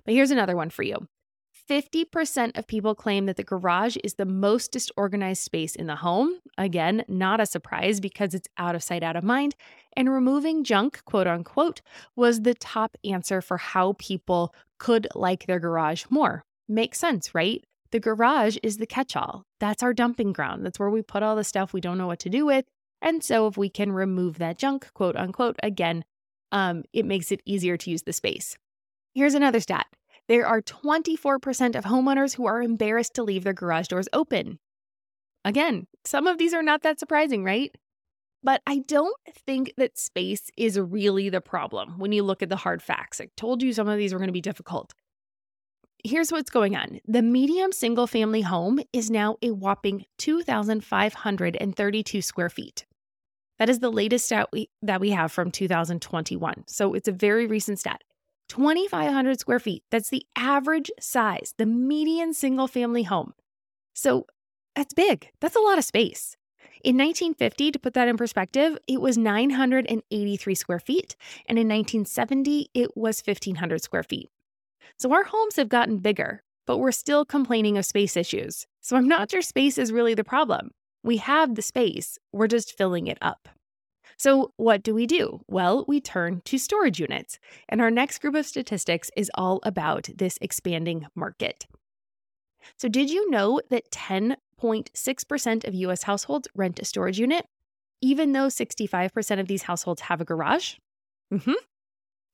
But 0.06 0.14
here's 0.14 0.32
another 0.32 0.56
one 0.56 0.70
for 0.70 0.84
you 0.84 1.08
50% 1.70 2.58
of 2.58 2.66
people 2.66 2.96
claim 2.96 3.28
that 3.28 3.38
the 3.38 3.44
garage 3.44 3.96
is 4.04 4.16
the 4.16 4.26
most 4.26 4.72
disorganized 4.72 5.44
space 5.44 5.76
in 5.76 5.86
the 5.86 5.98
home. 5.98 6.40
Again, 6.58 7.06
not 7.08 7.40
a 7.40 7.46
surprise 7.46 8.00
because 8.00 8.34
it's 8.34 8.48
out 8.58 8.74
of 8.74 8.82
sight, 8.82 9.04
out 9.04 9.16
of 9.16 9.24
mind. 9.24 9.56
And 9.96 10.10
removing 10.10 10.64
junk, 10.64 11.04
quote 11.06 11.28
unquote, 11.28 11.82
was 12.16 12.42
the 12.42 12.56
top 12.56 12.98
answer 13.04 13.40
for 13.40 13.58
how 13.58 13.94
people 14.00 14.56
could 14.80 15.08
like 15.14 15.46
their 15.46 15.60
garage 15.60 16.06
more. 16.10 16.44
Makes 16.68 16.98
sense, 16.98 17.36
right? 17.36 17.64
The 17.92 18.00
garage 18.00 18.58
is 18.64 18.78
the 18.78 18.88
catch 18.88 19.16
all. 19.16 19.44
That's 19.60 19.84
our 19.84 19.94
dumping 19.94 20.34
ground. 20.34 20.66
That's 20.66 20.80
where 20.80 20.90
we 20.90 21.04
put 21.04 21.22
all 21.22 21.36
the 21.36 21.44
stuff 21.44 21.72
we 21.72 21.82
don't 21.82 21.98
know 22.00 22.08
what 22.08 22.20
to 22.20 22.30
do 22.30 22.46
with. 22.48 22.66
And 23.02 23.24
so, 23.24 23.48
if 23.48 23.58
we 23.58 23.70
can 23.70 23.92
remove 23.92 24.40
that 24.40 24.58
junk, 24.58 24.92
quote 24.94 25.16
unquote, 25.16 25.56
again, 25.64 26.04
um, 26.52 26.84
it 26.94 27.06
makes 27.06 27.32
it 27.32 27.42
easier 27.46 27.78
to 27.78 27.92
use 27.92 28.04
the 28.04 28.14
space. 28.14 28.58
Here's 29.14 29.34
another 29.34 29.60
stat 29.60 29.88
there 30.30 30.48
are 30.48 30.62
24% 30.62 31.76
of 31.76 31.84
homeowners 31.84 32.36
who 32.36 32.46
are 32.46 32.62
embarrassed 32.62 33.16
to 33.16 33.24
leave 33.24 33.44
their 33.44 33.52
garage 33.52 33.88
doors 33.88 34.08
open. 34.14 34.60
Again, 35.44 35.88
some 36.06 36.28
of 36.28 36.38
these 36.38 36.54
are 36.54 36.62
not 36.62 36.84
that 36.84 37.00
surprising, 37.00 37.44
right? 37.44 37.76
But 38.44 38.62
I 38.68 38.84
don't 38.88 39.18
think 39.46 39.74
that 39.78 39.98
space 39.98 40.52
is 40.56 40.80
really 40.80 41.30
the 41.30 41.42
problem 41.42 41.98
when 41.98 42.12
you 42.12 42.22
look 42.24 42.44
at 42.44 42.50
the 42.50 42.56
hard 42.56 42.84
facts. 42.84 43.20
I 43.20 43.30
told 43.36 43.64
you 43.64 43.74
some 43.74 43.90
of 43.90 43.98
these 43.98 44.14
were 44.14 44.20
going 44.20 44.30
to 44.30 44.34
be 44.34 44.40
difficult. 44.40 44.94
Here's 46.04 46.32
what's 46.32 46.52
going 46.52 46.78
on 46.78 47.00
the 47.06 47.24
medium 47.24 47.74
single 47.74 48.08
family 48.08 48.42
home 48.42 48.80
is 48.94 49.10
now 49.10 49.36
a 49.42 49.50
whopping 49.50 50.06
2,532 50.20 52.22
square 52.22 52.50
feet. 52.50 52.86
That 53.58 53.68
is 53.68 53.80
the 53.80 53.92
latest 53.92 54.28
stat 54.28 54.48
we, 54.54 54.70
that 54.84 55.02
we 55.02 55.10
have 55.10 55.34
from 55.34 55.52
2021. 55.52 56.64
So 56.68 56.94
it's 56.94 57.10
a 57.10 57.12
very 57.12 57.48
recent 57.48 57.80
stat. 57.80 58.02
2,500 58.50 59.40
square 59.40 59.60
feet. 59.60 59.84
That's 59.92 60.10
the 60.10 60.26
average 60.36 60.92
size, 61.00 61.54
the 61.58 61.66
median 61.66 62.34
single 62.34 62.68
family 62.68 63.04
home. 63.04 63.34
So 63.94 64.26
that's 64.76 64.94
big. 64.94 65.30
That's 65.40 65.56
a 65.56 65.62
lot 65.62 65.78
of 65.78 65.86
space. 65.86 66.36
In 66.84 66.96
1950, 66.96 67.72
to 67.72 67.80
put 67.80 67.94
that 67.94 68.08
in 68.08 68.16
perspective, 68.16 68.78
it 68.88 69.02
was 69.02 69.18
983 69.18 70.56
square 70.56 70.80
feet. 70.80 71.16
And 71.48 71.60
in 71.60 71.68
1970, 71.68 72.70
it 72.74 72.96
was 72.96 73.22
1,500 73.26 73.84
square 73.84 74.04
feet. 74.04 74.30
So 74.98 75.12
our 75.12 75.24
homes 75.24 75.58
have 75.58 75.70
gotten 75.70 75.98
bigger, 75.98 76.44
but 76.66 76.78
we're 76.78 76.92
still 76.92 77.26
complaining 77.26 77.78
of 77.78 77.86
space 77.86 78.16
issues. 78.16 78.66
So 78.82 78.96
I'm 78.96 79.08
not 79.08 79.30
sure 79.30 79.42
space 79.42 79.78
is 79.78 79.92
really 79.92 80.14
the 80.14 80.24
problem. 80.24 80.72
We 81.04 81.18
have 81.18 81.56
the 81.56 81.62
space, 81.62 82.18
we're 82.32 82.48
just 82.48 82.78
filling 82.78 83.08
it 83.08 83.18
up. 83.22 83.50
So, 84.20 84.52
what 84.58 84.84
do 84.84 84.94
we 84.94 85.08
do? 85.08 85.40
Well, 85.48 85.86
we 85.88 86.02
turn 86.02 86.42
to 86.44 86.58
storage 86.58 87.00
units. 87.00 87.40
And 87.70 87.80
our 87.80 87.90
next 87.90 88.20
group 88.20 88.36
of 88.36 88.46
statistics 88.46 89.10
is 89.16 89.32
all 89.34 89.62
about 89.64 90.10
this 90.14 90.38
expanding 90.42 91.08
market. 91.16 91.66
So, 92.76 92.90
did 92.90 93.10
you 93.10 93.32
know 93.32 93.62
that 93.70 93.90
10.6% 93.92 95.66
of 95.66 95.74
US 95.74 96.04
households 96.04 96.50
rent 96.54 96.80
a 96.82 96.86
storage 96.86 97.18
unit, 97.18 97.46
even 98.02 98.34
though 98.34 98.48
65% 98.48 99.40
of 99.40 99.48
these 99.48 99.64
households 99.64 100.02
have 100.02 100.20
a 100.20 100.26
garage? 100.26 100.76
Mm-hmm. 101.34 101.54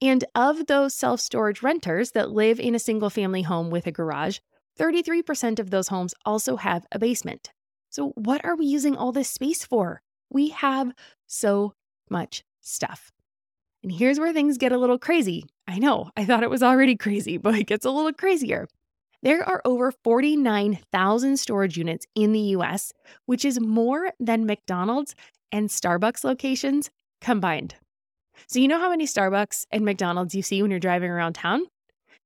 And 0.02 0.26
of 0.34 0.66
those 0.66 0.96
self 0.96 1.20
storage 1.20 1.62
renters 1.62 2.12
that 2.12 2.32
live 2.32 2.60
in 2.60 2.74
a 2.74 2.80
single 2.80 3.12
family 3.12 3.44
home 3.44 3.70
with 3.70 3.86
a 3.86 3.92
garage, 3.92 4.40
33% 4.80 5.60
of 5.60 5.70
those 5.70 5.90
homes 5.90 6.16
also 6.26 6.56
have 6.56 6.88
a 6.92 6.98
basement. 6.98 7.52
So, 7.92 8.10
what 8.16 8.44
are 8.44 8.56
we 8.56 8.66
using 8.66 8.98
all 8.98 9.12
this 9.12 9.30
space 9.30 9.64
for? 9.64 10.02
We 10.32 10.50
have 10.50 10.92
so 11.36 11.74
much 12.10 12.44
stuff. 12.62 13.12
And 13.84 13.92
here's 13.92 14.20
where 14.20 14.34
things 14.34 14.58
get 14.58 14.72
a 14.72 14.78
little 14.78 14.98
crazy. 14.98 15.46
I 15.68 15.78
know, 15.78 16.10
I 16.18 16.26
thought 16.26 16.44
it 16.44 16.50
was 16.50 16.64
already 16.64 16.96
crazy, 16.96 17.38
but 17.46 17.56
it 17.56 17.68
gets 17.68 17.86
a 17.86 17.92
little 17.92 18.14
crazier. 18.14 18.68
There 19.22 19.44
are 19.44 19.62
over 19.66 19.92
49,000 19.92 21.38
storage 21.38 21.78
units 21.78 22.06
in 22.16 22.32
the 22.32 22.56
US, 22.58 22.92
which 23.26 23.44
is 23.44 23.60
more 23.60 24.12
than 24.20 24.46
McDonald's 24.46 25.16
and 25.52 25.70
Starbucks 25.70 26.24
locations 26.24 26.90
combined. 27.22 27.76
So, 28.48 28.60
you 28.60 28.68
know 28.68 28.80
how 28.80 28.90
many 28.90 29.06
Starbucks 29.06 29.66
and 29.72 29.86
McDonald's 29.86 30.36
you 30.36 30.42
see 30.42 30.62
when 30.62 30.70
you're 30.70 30.80
driving 30.80 31.10
around 31.10 31.34
town? 31.34 31.62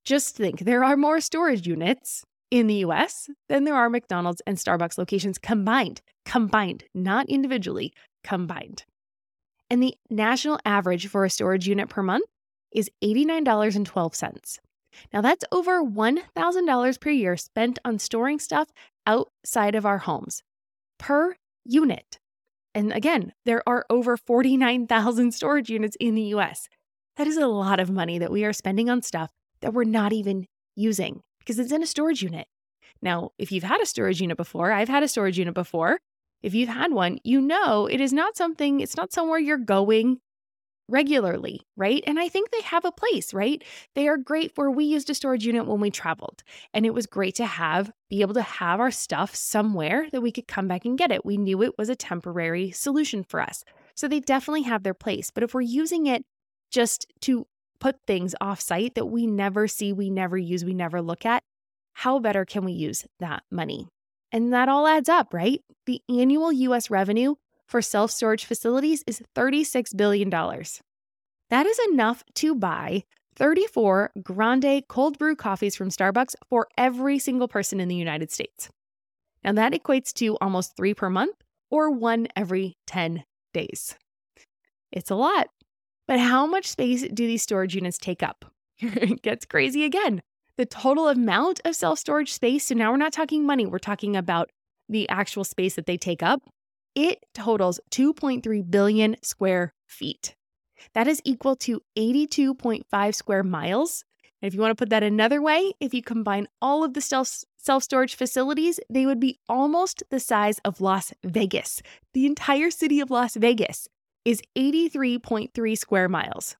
Just 0.04 0.36
think 0.36 0.62
there 0.62 0.84
are 0.84 0.98
more 0.98 1.22
storage 1.22 1.68
units 1.68 2.24
in 2.51 2.68
the 2.68 2.86
US 2.86 3.30
than 3.48 3.63
there 3.63 3.75
are 3.75 3.89
McDonald's 3.89 4.42
and 4.48 4.58
Starbucks 4.58 4.98
locations 4.98 5.38
combined, 5.38 6.01
combined, 6.25 6.84
not 6.94 7.30
individually, 7.30 7.94
combined. 8.24 8.86
And 9.70 9.84
the 9.84 9.96
national 10.10 10.60
average 10.66 11.08
for 11.08 11.26
a 11.26 11.30
storage 11.30 11.68
unit 11.68 11.90
per 11.90 12.02
month 12.02 12.26
is 12.72 12.90
$89.12. 13.04 14.60
Now, 15.14 15.22
that's 15.22 15.46
over 15.52 15.84
$1,000 15.84 17.02
per 17.02 17.10
year 17.10 17.38
spent 17.38 17.80
on 17.86 18.00
storing 18.00 18.40
stuff 18.40 18.70
outside 19.06 19.76
of 19.76 19.86
our 19.86 20.00
homes 20.00 20.42
per 20.98 21.36
unit. 21.66 22.20
And 22.74 22.92
again, 22.92 23.34
there 23.46 23.64
are 23.68 23.86
over 23.90 24.18
49,000 24.18 25.32
storage 25.34 25.70
units 25.70 25.98
in 26.00 26.16
the 26.16 26.34
US. 26.36 26.68
That 27.18 27.28
is 27.28 27.38
a 27.38 27.48
lot 27.48 27.80
of 27.80 27.90
money 27.90 28.18
that 28.18 28.32
we 28.32 28.46
are 28.46 28.54
spending 28.54 28.90
on 28.90 29.02
stuff 29.02 29.32
that 29.62 29.74
we're 29.74 29.84
not 29.84 30.14
even 30.14 30.48
using 30.76 31.22
because 31.40 31.60
it's 31.60 31.72
in 31.72 31.84
a 31.84 31.88
storage 31.88 32.22
unit. 32.22 32.48
Now, 33.02 33.32
if 33.38 33.52
you've 33.52 33.64
had 33.64 33.82
a 33.82 33.86
storage 33.86 34.22
unit 34.22 34.38
before, 34.38 34.72
I've 34.72 34.90
had 34.90 35.04
a 35.04 35.08
storage 35.08 35.38
unit 35.38 35.54
before. 35.54 36.00
If 36.41 36.53
you've 36.53 36.69
had 36.69 36.91
one, 36.91 37.19
you 37.24 37.41
know 37.41 37.86
it 37.88 38.01
is 38.01 38.13
not 38.13 38.38
something, 38.38 38.79
it's 38.79 38.98
not 38.98 39.12
somewhere 39.12 39.39
you're 39.39 39.58
going 39.58 40.19
regularly, 40.89 41.62
right? 41.77 42.03
And 42.08 42.19
I 42.19 42.27
think 42.27 42.50
they 42.50 42.62
have 42.62 42.84
a 42.84 42.91
place, 42.91 43.34
right? 43.34 43.63
They 43.96 44.08
are 44.08 44.17
great 44.17 44.55
for 44.55 44.72
we 44.72 44.86
used 44.86 45.10
a 45.10 45.13
storage 45.13 45.46
unit 45.46 45.67
when 45.67 45.79
we 45.79 45.91
traveled. 45.91 46.43
And 46.74 46.86
it 46.86 46.93
was 46.93 47.05
great 47.05 47.36
to 47.36 47.46
have 47.46 47.91
be 48.10 48.22
able 48.22 48.34
to 48.34 48.41
have 48.41 48.79
our 48.79 48.91
stuff 48.91 49.36
somewhere 49.36 50.08
that 50.12 50.22
we 50.22 50.31
could 50.31 50.48
come 50.48 50.67
back 50.67 50.86
and 50.86 50.98
get 50.98 51.12
it. 51.12 51.25
We 51.25 51.38
knew 51.38 51.62
it 51.62 51.77
was 51.77 51.89
a 51.89 51.96
temporary 51.96 52.72
solution 52.72 53.24
for 53.24 53.39
us. 53.39 53.63
So 53.96 54.08
they 54.08 54.19
definitely 54.19 54.63
have 54.63 54.84
their 54.84 54.93
place. 54.93 55.29
But 55.29 55.43
if 55.43 55.53
we're 55.53 55.62
using 55.62 56.08
it 56.08 56.24
just 56.72 57.05
to 57.22 57.46
put 57.79 57.98
things 58.08 58.36
off 58.41 58.60
site 58.60 58.96
that 58.96 59.05
we 59.05 59.27
never 59.27 59.67
see, 59.67 59.93
we 59.93 60.10
never 60.10 60.38
use, 60.38 60.65
we 60.65 60.74
never 60.74 61.01
look 61.01 61.25
at, 61.25 61.43
how 61.93 62.19
better 62.19 62.46
can 62.46 62.65
we 62.65 62.72
use 62.72 63.05
that 63.19 63.43
money? 63.51 63.88
And 64.32 64.54
that 64.54 64.70
all 64.70 64.88
adds 64.88 65.10
up, 65.10 65.34
right? 65.34 65.62
The 65.86 66.02
annual 66.10 66.52
US 66.52 66.90
revenue 66.90 67.36
for 67.68 67.82
self 67.82 68.12
storage 68.12 68.46
facilities 68.46 69.04
is 69.08 69.22
$36 69.36 69.96
billion. 69.96 70.30
That 70.30 71.66
is 71.66 71.80
enough 71.92 72.24
to 72.36 72.56
buy 72.56 73.04
34 73.36 74.12
grande 74.22 74.84
cold 74.88 75.18
brew 75.18 75.36
coffees 75.36 75.76
from 75.76 75.90
Starbucks 75.90 76.36
for 76.50 76.68
every 76.78 77.18
single 77.20 77.48
person 77.48 77.80
in 77.80 77.88
the 77.88 77.96
United 77.96 78.32
States. 78.32 78.70
Now 79.44 79.54
that 79.54 79.74
equates 79.74 80.14
to 80.16 80.38
almost 80.42 80.76
three 80.76 80.94
per 80.94 81.10
month 81.10 81.36
or 81.72 81.90
one 81.90 82.28
every 82.36 82.78
10 82.88 83.24
days. 83.54 83.96
It's 84.92 85.12
a 85.12 85.16
lot. 85.16 85.48
But 86.08 86.20
how 86.20 86.46
much 86.48 86.66
space 86.66 87.04
do 87.04 87.28
these 87.28 87.44
storage 87.44 87.76
units 87.76 87.98
take 87.98 88.24
up? 88.24 88.46
it 88.80 89.22
gets 89.22 89.46
crazy 89.46 89.86
again 89.86 90.22
the 90.60 90.66
total 90.66 91.08
amount 91.08 91.62
of 91.63 91.74
self 91.74 91.98
storage 91.98 92.34
space, 92.34 92.66
so 92.66 92.75
now 92.75 92.92
we're 92.92 92.98
not 92.98 93.13
talking 93.13 93.46
money, 93.46 93.66
we're 93.66 93.80
talking 93.80 94.18
about 94.18 94.51
the 94.89 95.08
actual 95.08 95.46
space 95.46 95.75
that 95.75 95.86
they 95.86 95.96
take 95.96 96.22
up, 96.22 96.42
it 96.96 97.24
totals 97.34 97.80
2.3 97.92 98.70
billion 98.70 99.16
square 99.22 99.74
feet. 99.88 100.36
That 100.94 101.08
is 101.08 101.22
equal 101.24 101.56
to 101.58 101.80
82.5 101.98 103.16
square 103.16 103.42
miles. 103.42 104.04
And 104.42 104.48
if 104.48 104.54
you 104.54 104.60
want 104.60 104.72
to 104.72 104.75
put 104.75 104.89
that 104.89 105.01
another 105.01 105.42
way, 105.42 105.72
if 105.80 105.94
you 105.94 106.01
combine 106.01 106.50
all 106.62 106.84
of 106.84 106.94
the 106.94 107.00
self 107.00 107.82
storage 107.82 108.16
facilities, 108.16 108.82
they 108.89 109.06
would 109.06 109.22
be 109.22 109.39
almost 109.48 110.04
the 110.12 110.20
size 110.20 110.60
of 110.66 110.82
Las 110.82 111.13
Vegas. 111.24 111.82
The 112.13 112.25
entire 112.25 112.70
city 112.70 113.00
of 113.00 113.10
Las 113.10 113.38
Vegas 113.38 113.88
is 114.25 114.42
83.3 114.58 115.78
square 115.78 116.10
miles. 116.10 116.58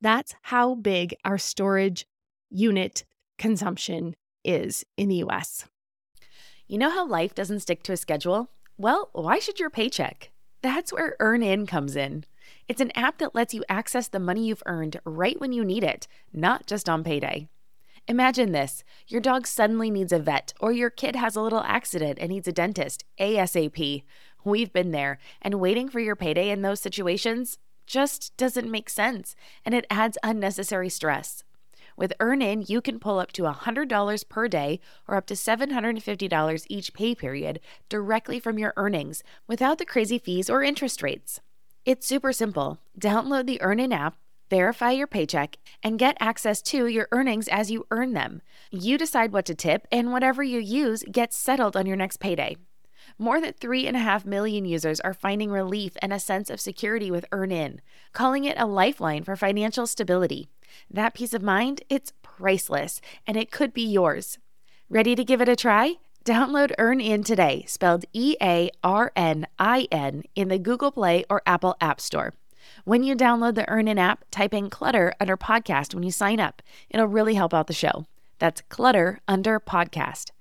That's 0.00 0.34
how 0.42 0.74
big 0.74 1.14
our 1.24 1.38
storage 1.38 2.06
unit 2.50 3.04
consumption 3.40 4.14
is 4.44 4.84
in 4.96 5.08
the 5.08 5.24
US. 5.24 5.64
You 6.68 6.78
know 6.78 6.90
how 6.90 7.06
life 7.06 7.34
doesn't 7.34 7.60
stick 7.60 7.82
to 7.84 7.92
a 7.92 7.96
schedule? 7.96 8.50
Well, 8.76 9.08
why 9.12 9.40
should 9.40 9.58
your 9.58 9.70
paycheck? 9.70 10.30
That's 10.62 10.92
where 10.92 11.16
EarnIn 11.18 11.66
comes 11.66 11.96
in. 11.96 12.24
It's 12.68 12.82
an 12.82 12.92
app 12.94 13.18
that 13.18 13.34
lets 13.34 13.54
you 13.54 13.64
access 13.68 14.08
the 14.08 14.20
money 14.20 14.46
you've 14.46 14.62
earned 14.66 15.00
right 15.04 15.40
when 15.40 15.52
you 15.52 15.64
need 15.64 15.82
it, 15.82 16.06
not 16.32 16.66
just 16.66 16.88
on 16.88 17.02
payday. 17.02 17.48
Imagine 18.06 18.52
this 18.52 18.84
your 19.08 19.20
dog 19.20 19.46
suddenly 19.46 19.90
needs 19.90 20.12
a 20.12 20.18
vet, 20.18 20.52
or 20.60 20.70
your 20.70 20.90
kid 20.90 21.16
has 21.16 21.34
a 21.34 21.42
little 21.42 21.62
accident 21.62 22.18
and 22.20 22.28
needs 22.28 22.46
a 22.46 22.52
dentist 22.52 23.04
ASAP. 23.18 24.04
We've 24.44 24.72
been 24.72 24.90
there, 24.90 25.18
and 25.40 25.60
waiting 25.60 25.88
for 25.88 26.00
your 26.00 26.16
payday 26.16 26.50
in 26.50 26.60
those 26.60 26.80
situations 26.80 27.58
just 27.86 28.36
doesn't 28.36 28.70
make 28.70 28.90
sense, 28.90 29.34
and 29.64 29.74
it 29.74 29.86
adds 29.90 30.18
unnecessary 30.22 30.90
stress. 30.90 31.42
With 32.00 32.14
EarnIn, 32.18 32.66
you 32.66 32.80
can 32.80 32.98
pull 32.98 33.18
up 33.18 33.30
to 33.32 33.42
$100 33.42 34.28
per 34.30 34.48
day 34.48 34.80
or 35.06 35.16
up 35.16 35.26
to 35.26 35.34
$750 35.34 36.66
each 36.70 36.94
pay 36.94 37.14
period 37.14 37.60
directly 37.90 38.40
from 38.40 38.58
your 38.58 38.72
earnings 38.78 39.22
without 39.46 39.76
the 39.76 39.84
crazy 39.84 40.18
fees 40.18 40.48
or 40.48 40.62
interest 40.62 41.02
rates. 41.02 41.42
It's 41.84 42.06
super 42.06 42.32
simple. 42.32 42.78
Download 42.98 43.44
the 43.44 43.58
EarnIn 43.58 43.92
app, 43.92 44.16
verify 44.48 44.92
your 44.92 45.06
paycheck, 45.06 45.58
and 45.82 45.98
get 45.98 46.16
access 46.20 46.62
to 46.62 46.86
your 46.86 47.06
earnings 47.12 47.48
as 47.48 47.70
you 47.70 47.86
earn 47.90 48.14
them. 48.14 48.40
You 48.70 48.96
decide 48.96 49.34
what 49.34 49.44
to 49.44 49.54
tip, 49.54 49.86
and 49.92 50.10
whatever 50.10 50.42
you 50.42 50.58
use 50.58 51.04
gets 51.12 51.36
settled 51.36 51.76
on 51.76 51.84
your 51.84 51.96
next 51.96 52.16
payday. 52.16 52.56
More 53.18 53.42
than 53.42 53.52
3.5 53.52 54.24
million 54.24 54.64
users 54.64 55.00
are 55.00 55.12
finding 55.12 55.50
relief 55.50 55.98
and 56.00 56.14
a 56.14 56.18
sense 56.18 56.48
of 56.48 56.62
security 56.62 57.10
with 57.10 57.28
EarnIn, 57.30 57.80
calling 58.14 58.44
it 58.44 58.58
a 58.58 58.64
lifeline 58.64 59.22
for 59.22 59.36
financial 59.36 59.86
stability. 59.86 60.48
That 60.90 61.14
peace 61.14 61.34
of 61.34 61.42
mind, 61.42 61.82
it's 61.88 62.12
priceless, 62.22 63.00
and 63.26 63.36
it 63.36 63.50
could 63.50 63.72
be 63.72 63.84
yours. 63.84 64.38
Ready 64.88 65.14
to 65.14 65.24
give 65.24 65.40
it 65.40 65.48
a 65.48 65.56
try? 65.56 65.96
Download 66.24 66.74
EarnIn 66.78 67.24
today, 67.24 67.64
spelled 67.66 68.04
E 68.12 68.36
A 68.42 68.70
R 68.84 69.10
N 69.16 69.46
I 69.58 69.88
N, 69.90 70.24
in 70.34 70.48
the 70.48 70.58
Google 70.58 70.90
Play 70.90 71.24
or 71.30 71.42
Apple 71.46 71.76
App 71.80 72.00
Store. 72.00 72.34
When 72.84 73.02
you 73.02 73.16
download 73.16 73.54
the 73.54 73.64
EarnIn 73.70 73.98
app, 73.98 74.24
type 74.30 74.52
in 74.52 74.70
Clutter 74.70 75.14
under 75.18 75.36
podcast 75.36 75.94
when 75.94 76.02
you 76.02 76.10
sign 76.10 76.40
up. 76.40 76.62
It'll 76.90 77.06
really 77.06 77.34
help 77.34 77.54
out 77.54 77.66
the 77.66 77.72
show. 77.72 78.06
That's 78.38 78.62
Clutter 78.68 79.20
under 79.26 79.58
podcast. 79.60 80.30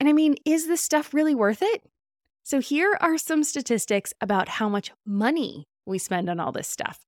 And 0.00 0.08
I 0.08 0.12
mean, 0.12 0.36
is 0.44 0.66
this 0.66 0.80
stuff 0.80 1.14
really 1.14 1.34
worth 1.34 1.62
it? 1.62 1.82
So 2.42 2.60
here 2.60 2.96
are 3.00 3.18
some 3.18 3.44
statistics 3.44 4.12
about 4.20 4.48
how 4.48 4.68
much 4.68 4.90
money 5.06 5.68
we 5.86 5.98
spend 5.98 6.30
on 6.30 6.40
all 6.40 6.52
this 6.52 6.66
stuff. 6.66 7.04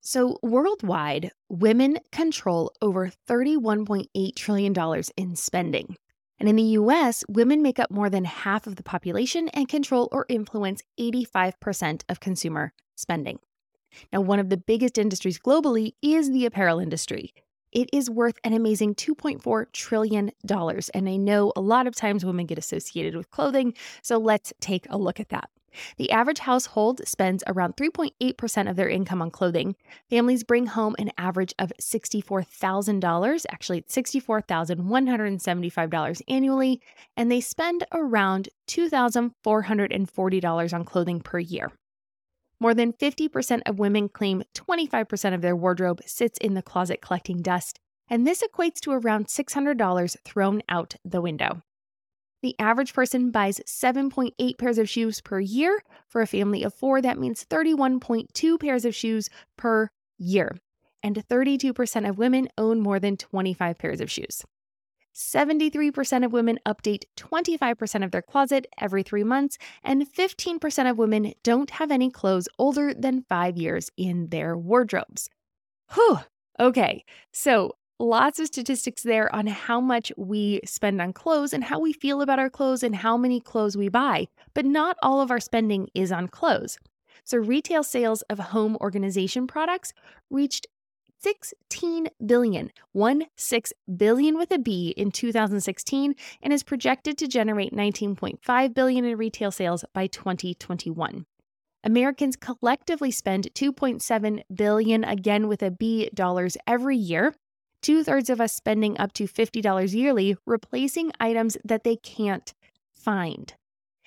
So, 0.00 0.38
worldwide, 0.40 1.32
women 1.48 1.98
control 2.12 2.72
over 2.80 3.10
$31.8 3.28 4.36
trillion 4.36 5.02
in 5.16 5.34
spending. 5.34 5.96
And 6.38 6.48
in 6.48 6.56
the 6.56 6.62
US, 6.62 7.24
women 7.28 7.62
make 7.62 7.80
up 7.80 7.90
more 7.90 8.10
than 8.10 8.24
half 8.24 8.66
of 8.66 8.76
the 8.76 8.84
population 8.84 9.48
and 9.48 9.68
control 9.68 10.08
or 10.12 10.26
influence 10.28 10.82
85% 11.00 12.02
of 12.08 12.20
consumer 12.20 12.72
spending. 12.94 13.38
Now, 14.12 14.20
one 14.20 14.38
of 14.38 14.48
the 14.48 14.56
biggest 14.56 14.98
industries 14.98 15.38
globally 15.38 15.92
is 16.02 16.30
the 16.30 16.46
apparel 16.46 16.78
industry, 16.78 17.32
it 17.76 17.90
is 17.92 18.08
worth 18.08 18.38
an 18.42 18.54
amazing 18.54 18.94
$2.4 18.94 19.66
trillion. 19.72 20.30
And 20.94 21.08
I 21.08 21.16
know 21.16 21.52
a 21.54 21.60
lot 21.60 21.86
of 21.86 21.94
times 21.94 22.24
women 22.24 22.46
get 22.46 22.56
associated 22.56 23.14
with 23.14 23.30
clothing, 23.30 23.74
so 24.00 24.16
let's 24.16 24.54
take 24.60 24.86
a 24.88 24.96
look 24.96 25.20
at 25.20 25.28
that. 25.28 25.50
The 25.98 26.10
average 26.10 26.38
household 26.38 27.06
spends 27.06 27.44
around 27.46 27.76
3.8% 27.76 28.70
of 28.70 28.76
their 28.76 28.88
income 28.88 29.20
on 29.20 29.30
clothing. 29.30 29.76
Families 30.08 30.42
bring 30.42 30.68
home 30.68 30.96
an 30.98 31.10
average 31.18 31.52
of 31.58 31.70
$64,000, 31.78 33.44
actually, 33.50 33.82
$64,175 33.82 36.22
annually, 36.28 36.80
and 37.14 37.30
they 37.30 37.42
spend 37.42 37.84
around 37.92 38.48
$2,440 38.68 40.72
on 40.72 40.84
clothing 40.84 41.20
per 41.20 41.38
year. 41.38 41.72
More 42.58 42.74
than 42.74 42.94
50% 42.94 43.62
of 43.66 43.78
women 43.78 44.08
claim 44.08 44.42
25% 44.54 45.34
of 45.34 45.42
their 45.42 45.56
wardrobe 45.56 46.00
sits 46.06 46.38
in 46.38 46.54
the 46.54 46.62
closet 46.62 47.02
collecting 47.02 47.42
dust, 47.42 47.78
and 48.08 48.26
this 48.26 48.42
equates 48.42 48.80
to 48.80 48.92
around 48.92 49.26
$600 49.26 50.16
thrown 50.24 50.62
out 50.68 50.94
the 51.04 51.20
window. 51.20 51.62
The 52.42 52.54
average 52.58 52.94
person 52.94 53.30
buys 53.30 53.60
7.8 53.66 54.58
pairs 54.58 54.78
of 54.78 54.88
shoes 54.88 55.20
per 55.20 55.40
year. 55.40 55.82
For 56.08 56.20
a 56.20 56.26
family 56.26 56.62
of 56.62 56.74
four, 56.74 57.02
that 57.02 57.18
means 57.18 57.44
31.2 57.44 58.60
pairs 58.60 58.84
of 58.84 58.94
shoes 58.94 59.28
per 59.56 59.90
year. 60.16 60.56
And 61.02 61.16
32% 61.28 62.08
of 62.08 62.18
women 62.18 62.48
own 62.56 62.80
more 62.80 63.00
than 63.00 63.16
25 63.16 63.78
pairs 63.78 64.00
of 64.00 64.10
shoes. 64.10 64.44
73% 65.16 66.26
of 66.26 66.32
women 66.32 66.58
update 66.66 67.04
25% 67.16 68.04
of 68.04 68.10
their 68.10 68.20
closet 68.20 68.66
every 68.78 69.02
three 69.02 69.24
months, 69.24 69.56
and 69.82 70.06
15% 70.12 70.90
of 70.90 70.98
women 70.98 71.32
don't 71.42 71.70
have 71.70 71.90
any 71.90 72.10
clothes 72.10 72.48
older 72.58 72.92
than 72.92 73.24
five 73.28 73.56
years 73.56 73.90
in 73.96 74.28
their 74.28 74.58
wardrobes. 74.58 75.30
Whew. 75.94 76.18
Okay, 76.60 77.04
so 77.32 77.76
lots 77.98 78.38
of 78.38 78.46
statistics 78.46 79.02
there 79.02 79.34
on 79.34 79.46
how 79.46 79.80
much 79.80 80.12
we 80.18 80.60
spend 80.66 81.00
on 81.00 81.14
clothes 81.14 81.54
and 81.54 81.64
how 81.64 81.80
we 81.80 81.94
feel 81.94 82.20
about 82.20 82.38
our 82.38 82.50
clothes 82.50 82.82
and 82.82 82.94
how 82.94 83.16
many 83.16 83.40
clothes 83.40 83.76
we 83.76 83.88
buy, 83.88 84.28
but 84.52 84.66
not 84.66 84.98
all 85.02 85.22
of 85.22 85.30
our 85.30 85.40
spending 85.40 85.88
is 85.94 86.12
on 86.12 86.28
clothes. 86.28 86.78
So, 87.24 87.38
retail 87.38 87.82
sales 87.82 88.22
of 88.22 88.38
home 88.38 88.76
organization 88.80 89.46
products 89.46 89.94
reached 90.30 90.66
16 91.18 92.08
billion, 92.24 92.70
one 92.92 93.24
six 93.36 93.72
billion 93.96 94.36
with 94.38 94.50
a 94.50 94.58
B 94.58 94.94
in 94.96 95.10
2016 95.10 96.14
and 96.42 96.52
is 96.52 96.62
projected 96.62 97.18
to 97.18 97.26
generate 97.26 97.72
19.5 97.72 98.74
billion 98.74 99.04
in 99.04 99.16
retail 99.16 99.50
sales 99.50 99.84
by 99.92 100.06
2021. 100.06 101.26
Americans 101.84 102.36
collectively 102.36 103.10
spend 103.10 103.48
2.7 103.54 104.42
billion 104.54 105.04
again 105.04 105.46
with 105.46 105.62
a 105.62 105.70
B 105.70 106.10
dollars 106.12 106.56
every 106.66 106.96
year. 106.96 107.34
Two 107.80 108.02
thirds 108.02 108.28
of 108.28 108.40
us 108.40 108.52
spending 108.52 108.98
up 108.98 109.12
to 109.12 109.24
$50 109.24 109.94
yearly 109.94 110.36
replacing 110.46 111.12
items 111.20 111.56
that 111.64 111.84
they 111.84 111.96
can't 111.96 112.52
find. 112.92 113.54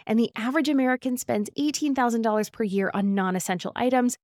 And 0.06 0.20
the 0.20 0.32
average 0.36 0.68
American 0.68 1.18
spends 1.18 1.50
$18,000 1.58 2.52
per 2.52 2.64
year 2.64 2.92
on 2.94 3.16
non 3.16 3.36
essential 3.36 3.72
items, 3.76 4.18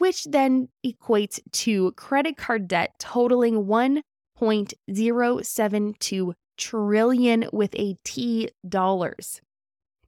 which 0.00 0.24
then 0.24 0.68
equates 0.84 1.38
to 1.52 1.92
credit 1.92 2.36
card 2.38 2.66
debt 2.66 2.90
totaling 2.98 3.66
1.072 3.66 6.32
trillion 6.56 7.48
with 7.52 7.72
a 7.74 7.94
T 8.02 8.48
dollars. 8.66 9.40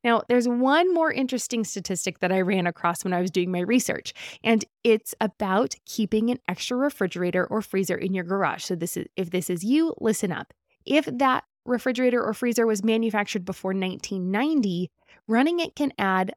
Now, 0.02 0.22
there's 0.28 0.48
one 0.48 0.92
more 0.92 1.12
interesting 1.12 1.62
statistic 1.64 2.18
that 2.20 2.32
I 2.32 2.40
ran 2.40 2.66
across 2.66 3.04
when 3.04 3.12
I 3.12 3.20
was 3.20 3.30
doing 3.30 3.52
my 3.52 3.60
research, 3.60 4.12
and 4.42 4.64
it's 4.82 5.14
about 5.20 5.76
keeping 5.84 6.30
an 6.30 6.40
extra 6.48 6.76
refrigerator 6.76 7.46
or 7.46 7.62
freezer 7.62 7.96
in 7.96 8.12
your 8.14 8.24
garage. 8.24 8.64
So 8.64 8.74
this 8.74 8.96
is 8.96 9.06
if 9.16 9.30
this 9.30 9.48
is 9.50 9.62
you, 9.62 9.94
listen 10.00 10.32
up. 10.32 10.54
If 10.86 11.04
that 11.04 11.44
refrigerator 11.66 12.24
or 12.24 12.32
freezer 12.32 12.66
was 12.66 12.82
manufactured 12.82 13.44
before 13.44 13.74
1990, 13.74 14.90
running 15.28 15.60
it 15.60 15.76
can 15.76 15.92
add 15.98 16.32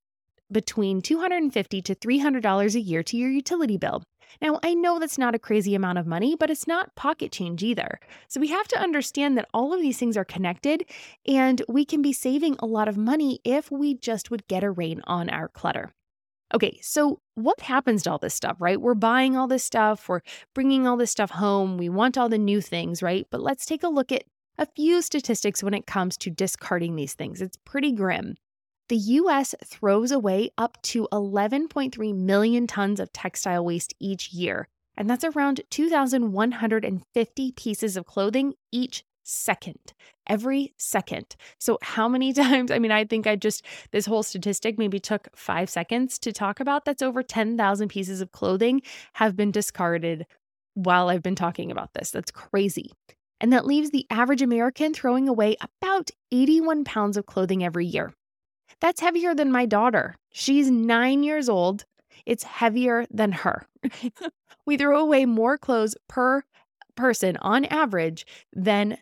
between 0.52 1.02
250 1.02 1.82
to 1.82 1.96
$300 1.96 2.76
a 2.76 2.80
year 2.80 3.04
to 3.04 3.18
your 3.18 3.30
utility 3.30 3.78
bill. 3.78 4.04
Now, 4.42 4.60
I 4.64 4.74
know 4.74 5.00
that's 5.00 5.18
not 5.18 5.36
a 5.36 5.40
crazy 5.40 5.76
amount 5.76 5.98
of 5.98 6.08
money, 6.08 6.36
but 6.38 6.50
it's 6.50 6.68
not 6.68 6.96
pocket 6.96 7.32
change 7.32 7.64
either. 7.64 8.00
So 8.28 8.40
we 8.40 8.48
have 8.50 8.68
to 8.70 8.80
understand 8.80 9.38
that 9.38 9.48
all 9.54 9.74
of 9.74 9.82
these 9.82 9.98
things 9.98 10.18
are 10.18 10.26
connected 10.26 10.86
and 11.28 11.62
we 11.68 11.86
can 11.86 12.02
be 12.02 12.14
saving 12.14 12.56
a 12.60 12.66
lot 12.66 12.88
of 12.88 12.98
money 12.98 13.40
if 13.44 13.72
we 13.72 13.94
just 13.94 14.32
would 14.32 14.48
get 14.48 14.64
a 14.64 14.72
rein 14.72 15.02
on 15.06 15.30
our 15.30 15.48
clutter. 15.48 15.94
Okay, 16.54 16.80
so 16.82 17.20
what 17.34 17.62
happens 17.62 18.04
to 18.04 18.12
all 18.12 18.20
this 18.20 18.36
stuff, 18.36 18.58
right? 18.60 18.80
We're 18.80 18.94
buying 18.94 19.36
all 19.36 19.48
this 19.48 19.64
stuff, 19.64 20.08
we're 20.08 20.22
bringing 20.54 20.88
all 20.88 20.96
this 20.96 21.12
stuff 21.12 21.32
home, 21.32 21.78
we 21.78 21.90
want 21.90 22.18
all 22.18 22.30
the 22.30 22.38
new 22.38 22.62
things, 22.62 23.02
right? 23.02 23.26
But 23.32 23.42
let's 23.42 23.66
take 23.66 23.84
a 23.84 23.90
look 23.90 24.12
at 24.12 24.24
a 24.58 24.68
few 24.68 25.02
statistics 25.02 25.64
when 25.64 25.74
it 25.74 25.88
comes 25.88 26.18
to 26.18 26.30
discarding 26.30 26.96
these 26.96 27.14
things. 27.14 27.42
It's 27.42 27.58
pretty 27.66 27.92
grim. 27.92 28.36
The 28.88 28.98
US 28.98 29.56
throws 29.64 30.12
away 30.12 30.52
up 30.60 30.78
to 30.84 31.08
11.3 31.12 32.16
million 32.16 32.68
tons 32.68 33.00
of 33.00 33.12
textile 33.12 33.66
waste 33.66 33.96
each 34.00 34.32
year, 34.32 34.68
and 34.96 35.10
that's 35.10 35.24
around 35.24 35.62
2,150 35.72 37.52
pieces 37.54 37.98
of 37.98 38.06
clothing 38.06 38.54
each 38.72 39.04
second, 39.24 39.94
every 40.28 40.72
second. 40.78 41.36
So, 41.60 41.80
how 41.82 42.08
many 42.08 42.32
times? 42.44 42.70
I 42.70 42.78
mean, 42.78 42.92
I 42.92 43.06
think 43.06 43.26
I 43.26 43.36
just, 43.36 43.66
this 43.92 44.06
whole 44.06 44.22
statistic 44.22 44.78
maybe 44.78 45.00
took 45.00 45.30
five 45.36 45.68
seconds 45.68 46.20
to 46.20 46.32
talk 46.32 46.60
about. 46.60 46.86
That's 46.86 47.02
over 47.02 47.24
10,000 47.24 47.88
pieces 47.88 48.22
of 48.22 48.32
clothing 48.32 48.84
have 49.14 49.36
been 49.36 49.50
discarded 49.50 50.28
while 50.76 51.10
I've 51.10 51.24
been 51.24 51.36
talking 51.36 51.72
about 51.72 51.94
this. 51.96 52.12
That's 52.12 52.30
crazy. 52.30 52.92
And 53.42 53.52
that 53.52 53.66
leaves 53.66 53.90
the 53.90 54.06
average 54.12 54.44
American 54.44 54.94
throwing 54.94 55.28
away 55.28 55.58
about 55.60 56.12
81 56.32 56.84
pounds 56.84 57.18
of 57.18 57.26
clothing 57.26 57.64
every 57.64 57.88
year. 57.88 58.14
That's 58.82 59.02
heavier 59.02 59.34
than 59.36 59.52
my 59.52 59.66
daughter. 59.66 60.16
She's 60.32 60.70
nine 60.70 61.24
years 61.24 61.50
old. 61.50 61.86
It's 62.26 62.44
heavier 62.44 63.06
than 63.12 63.32
her. 63.32 63.68
we 64.66 64.78
throw 64.78 65.00
away 65.00 65.26
more 65.26 65.58
clothes 65.58 65.96
per 66.08 66.44
person 66.96 67.38
on 67.38 67.66
average 67.66 68.26
than 68.54 68.98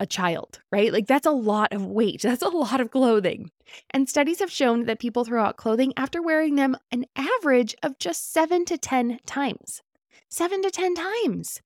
a 0.00 0.06
child, 0.06 0.60
right? 0.72 0.92
Like 0.92 1.06
that's 1.06 1.26
a 1.26 1.30
lot 1.30 1.72
of 1.72 1.86
weight. 1.86 2.22
That's 2.22 2.42
a 2.42 2.48
lot 2.48 2.80
of 2.80 2.90
clothing. 2.90 3.50
And 3.90 4.08
studies 4.08 4.40
have 4.40 4.50
shown 4.50 4.86
that 4.86 4.98
people 4.98 5.24
throw 5.24 5.42
out 5.42 5.56
clothing 5.56 5.92
after 5.96 6.20
wearing 6.20 6.56
them 6.56 6.76
an 6.90 7.04
average 7.16 7.74
of 7.82 7.98
just 7.98 8.32
seven 8.32 8.64
to 8.66 8.76
10 8.76 9.20
times. 9.24 9.82
Seven 10.28 10.62
to 10.62 10.70
10 10.70 10.94
times. 10.94 11.60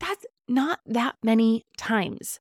That's 0.00 0.24
not 0.48 0.80
that 0.86 1.16
many 1.22 1.66
times. 1.76 2.40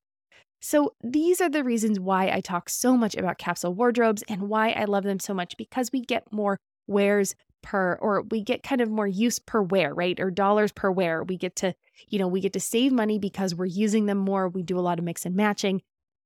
So, 0.68 0.96
these 1.04 1.42
are 1.42 1.50
the 1.50 1.64
reasons 1.64 2.00
why 2.00 2.32
I 2.32 2.42
talk 2.42 2.70
so 2.70 2.98
much 2.98 3.14
about 3.16 3.38
capsule 3.38 3.76
wardrobes 3.76 4.24
and 4.28 4.50
why 4.50 4.72
I 4.72 4.86
love 4.86 5.04
them 5.04 5.20
so 5.20 5.32
much 5.32 5.56
because 5.58 5.92
we 5.94 6.02
get 6.02 6.34
more 6.34 6.58
wears 6.88 7.36
per, 7.62 8.00
or 8.02 8.24
we 8.32 8.42
get 8.42 8.64
kind 8.64 8.82
of 8.82 8.90
more 8.90 9.06
use 9.06 9.38
per 9.38 9.62
wear, 9.62 9.94
right? 9.94 10.20
Or 10.20 10.32
dollars 10.32 10.72
per 10.72 10.90
wear. 10.90 11.24
We 11.24 11.38
get 11.38 11.56
to, 11.58 11.76
you 12.08 12.18
know, 12.18 12.28
we 12.28 12.42
get 12.42 12.54
to 12.54 12.60
save 12.60 12.92
money 12.92 13.20
because 13.20 13.54
we're 13.54 13.66
using 13.66 14.08
them 14.08 14.18
more. 14.18 14.50
We 14.50 14.64
do 14.64 14.80
a 14.80 14.82
lot 14.82 14.98
of 14.98 15.06
mix 15.06 15.24
and 15.24 15.36
matching. 15.36 15.84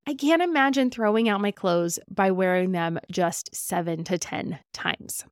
I 0.07 0.13
can't 0.13 0.41
imagine 0.41 0.89
throwing 0.89 1.27
out 1.27 1.41
my 1.41 1.51
clothes 1.51 1.99
by 2.09 2.31
wearing 2.31 2.71
them 2.71 2.97
just 3.11 3.53
seven 3.53 4.05
to 4.05 4.17
10 4.17 4.57
times. 4.73 5.25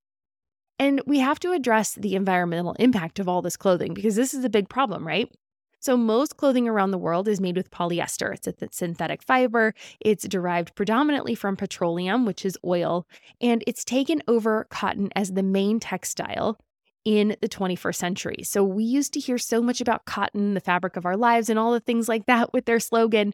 And 0.79 1.01
we 1.07 1.19
have 1.19 1.39
to 1.39 1.53
address 1.53 1.93
the 1.93 2.15
environmental 2.15 2.73
impact 2.73 3.19
of 3.19 3.29
all 3.29 3.41
this 3.41 3.55
clothing 3.55 3.93
because 3.93 4.17
this 4.17 4.33
is 4.33 4.43
a 4.43 4.49
big 4.49 4.67
problem, 4.67 5.07
right? 5.07 5.31
So, 5.79 5.95
most 5.95 6.37
clothing 6.37 6.67
around 6.67 6.91
the 6.91 6.97
world 6.97 7.27
is 7.27 7.39
made 7.39 7.55
with 7.55 7.71
polyester. 7.71 8.33
It's 8.33 8.47
a 8.47 8.53
synthetic 8.71 9.21
fiber. 9.21 9.73
It's 9.99 10.27
derived 10.27 10.75
predominantly 10.75 11.35
from 11.35 11.55
petroleum, 11.55 12.25
which 12.25 12.45
is 12.45 12.57
oil, 12.65 13.05
and 13.41 13.63
it's 13.67 13.85
taken 13.85 14.21
over 14.27 14.65
cotton 14.69 15.09
as 15.15 15.33
the 15.33 15.43
main 15.43 15.79
textile 15.79 16.57
in 17.05 17.37
the 17.41 17.47
21st 17.47 17.95
century. 17.95 18.43
So, 18.43 18.63
we 18.63 18.83
used 18.83 19.13
to 19.13 19.19
hear 19.19 19.37
so 19.37 19.61
much 19.61 19.79
about 19.79 20.05
cotton, 20.05 20.55
the 20.55 20.59
fabric 20.59 20.97
of 20.97 21.05
our 21.05 21.17
lives, 21.17 21.49
and 21.49 21.59
all 21.59 21.71
the 21.71 21.79
things 21.79 22.09
like 22.09 22.25
that 22.25 22.53
with 22.53 22.65
their 22.65 22.79
slogan. 22.79 23.33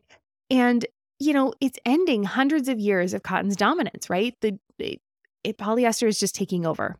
And, 0.49 0.85
you 1.19 1.33
know, 1.33 1.53
it's 1.61 1.79
ending 1.85 2.23
hundreds 2.23 2.67
of 2.67 2.79
years 2.79 3.13
of 3.13 3.23
cotton's 3.23 3.55
dominance, 3.55 4.09
right? 4.09 4.35
The 4.41 4.59
it, 4.79 5.01
it, 5.43 5.57
polyester 5.57 6.07
is 6.07 6.19
just 6.19 6.35
taking 6.35 6.65
over. 6.65 6.97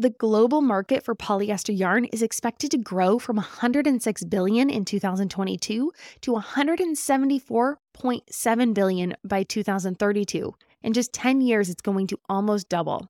The 0.00 0.08
global 0.08 0.62
market 0.62 1.04
for 1.04 1.14
polyester 1.14 1.78
yarn 1.78 2.06
is 2.06 2.22
expected 2.22 2.70
to 2.70 2.78
grow 2.78 3.18
from 3.18 3.36
106 3.36 4.24
billion 4.24 4.70
in 4.70 4.86
2022 4.86 5.92
to 6.22 6.32
174.7 6.32 8.74
billion 8.74 9.14
by 9.22 9.42
2032. 9.42 10.54
In 10.82 10.94
just 10.94 11.12
10 11.12 11.42
years, 11.42 11.68
it's 11.68 11.82
going 11.82 12.06
to 12.06 12.18
almost 12.30 12.70
double. 12.70 13.08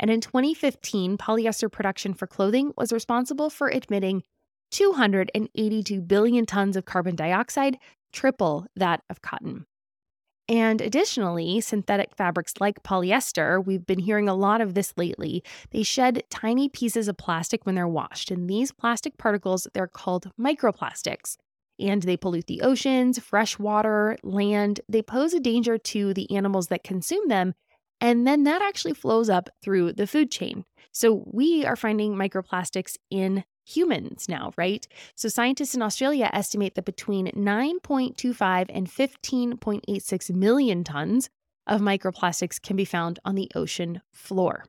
And 0.00 0.10
in 0.10 0.20
2015, 0.20 1.16
polyester 1.16 1.70
production 1.70 2.12
for 2.12 2.26
clothing 2.26 2.72
was 2.76 2.92
responsible 2.92 3.48
for 3.48 3.70
emitting 3.70 4.24
282 4.72 6.00
billion 6.00 6.44
tons 6.44 6.76
of 6.76 6.84
carbon 6.84 7.14
dioxide, 7.14 7.78
triple 8.12 8.66
that 8.74 9.04
of 9.08 9.22
cotton. 9.22 9.66
And 10.48 10.80
additionally, 10.80 11.60
synthetic 11.60 12.14
fabrics 12.16 12.54
like 12.60 12.82
polyester, 12.82 13.64
we've 13.64 13.86
been 13.86 14.00
hearing 14.00 14.28
a 14.28 14.34
lot 14.34 14.60
of 14.60 14.74
this 14.74 14.92
lately, 14.96 15.42
they 15.70 15.82
shed 15.82 16.24
tiny 16.30 16.68
pieces 16.68 17.08
of 17.08 17.16
plastic 17.16 17.64
when 17.64 17.74
they're 17.74 17.88
washed. 17.88 18.30
And 18.30 18.50
these 18.50 18.72
plastic 18.72 19.16
particles, 19.18 19.68
they're 19.72 19.86
called 19.86 20.30
microplastics. 20.38 21.36
And 21.78 22.02
they 22.02 22.16
pollute 22.16 22.46
the 22.46 22.62
oceans, 22.62 23.18
fresh 23.18 23.58
water, 23.58 24.18
land. 24.22 24.80
They 24.88 25.02
pose 25.02 25.32
a 25.32 25.40
danger 25.40 25.78
to 25.78 26.12
the 26.12 26.30
animals 26.34 26.68
that 26.68 26.84
consume 26.84 27.28
them. 27.28 27.54
And 28.00 28.26
then 28.26 28.42
that 28.44 28.62
actually 28.62 28.94
flows 28.94 29.30
up 29.30 29.48
through 29.62 29.92
the 29.92 30.06
food 30.06 30.30
chain. 30.30 30.64
So 30.92 31.24
we 31.32 31.64
are 31.64 31.76
finding 31.76 32.14
microplastics 32.14 32.96
in 33.10 33.44
humans 33.74 34.28
now, 34.28 34.52
right? 34.56 34.86
So 35.14 35.28
scientists 35.28 35.74
in 35.74 35.82
Australia 35.82 36.30
estimate 36.32 36.74
that 36.74 36.84
between 36.84 37.26
9.25 37.28 38.66
and 38.72 38.88
15.86 38.88 40.30
million 40.30 40.84
tons 40.84 41.30
of 41.66 41.80
microplastics 41.80 42.60
can 42.60 42.76
be 42.76 42.84
found 42.84 43.18
on 43.24 43.34
the 43.34 43.50
ocean 43.54 44.02
floor. 44.12 44.64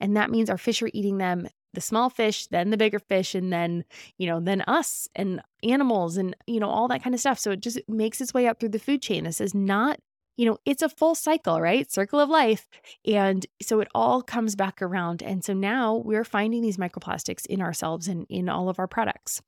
And 0.00 0.16
that 0.16 0.30
means 0.30 0.48
our 0.48 0.58
fish 0.58 0.82
are 0.82 0.90
eating 0.92 1.18
them, 1.18 1.48
the 1.74 1.80
small 1.80 2.08
fish, 2.10 2.46
then 2.46 2.70
the 2.70 2.76
bigger 2.76 2.98
fish, 2.98 3.34
and 3.34 3.52
then, 3.52 3.84
you 4.16 4.26
know, 4.26 4.40
then 4.40 4.62
us 4.62 5.08
and 5.14 5.40
animals 5.62 6.16
and, 6.16 6.34
you 6.46 6.58
know, 6.58 6.70
all 6.70 6.88
that 6.88 7.02
kind 7.02 7.14
of 7.14 7.20
stuff. 7.20 7.38
So 7.38 7.50
it 7.50 7.60
just 7.60 7.78
makes 7.88 8.20
its 8.20 8.34
way 8.34 8.46
up 8.46 8.58
through 8.58 8.70
the 8.70 8.78
food 8.78 9.02
chain. 9.02 9.24
This 9.24 9.40
is 9.40 9.54
not 9.54 10.00
you 10.40 10.46
know, 10.46 10.56
it's 10.64 10.80
a 10.80 10.88
full 10.88 11.14
cycle, 11.14 11.60
right? 11.60 11.92
Circle 11.92 12.18
of 12.18 12.30
life. 12.30 12.66
And 13.04 13.44
so 13.60 13.80
it 13.80 13.88
all 13.94 14.22
comes 14.22 14.56
back 14.56 14.80
around. 14.80 15.22
And 15.22 15.44
so 15.44 15.52
now 15.52 15.96
we're 15.96 16.24
finding 16.24 16.62
these 16.62 16.78
microplastics 16.78 17.44
in 17.44 17.60
ourselves 17.60 18.08
and 18.08 18.24
in 18.30 18.48
all 18.48 18.70
of 18.70 18.78
our 18.78 18.86
products. 18.86 19.42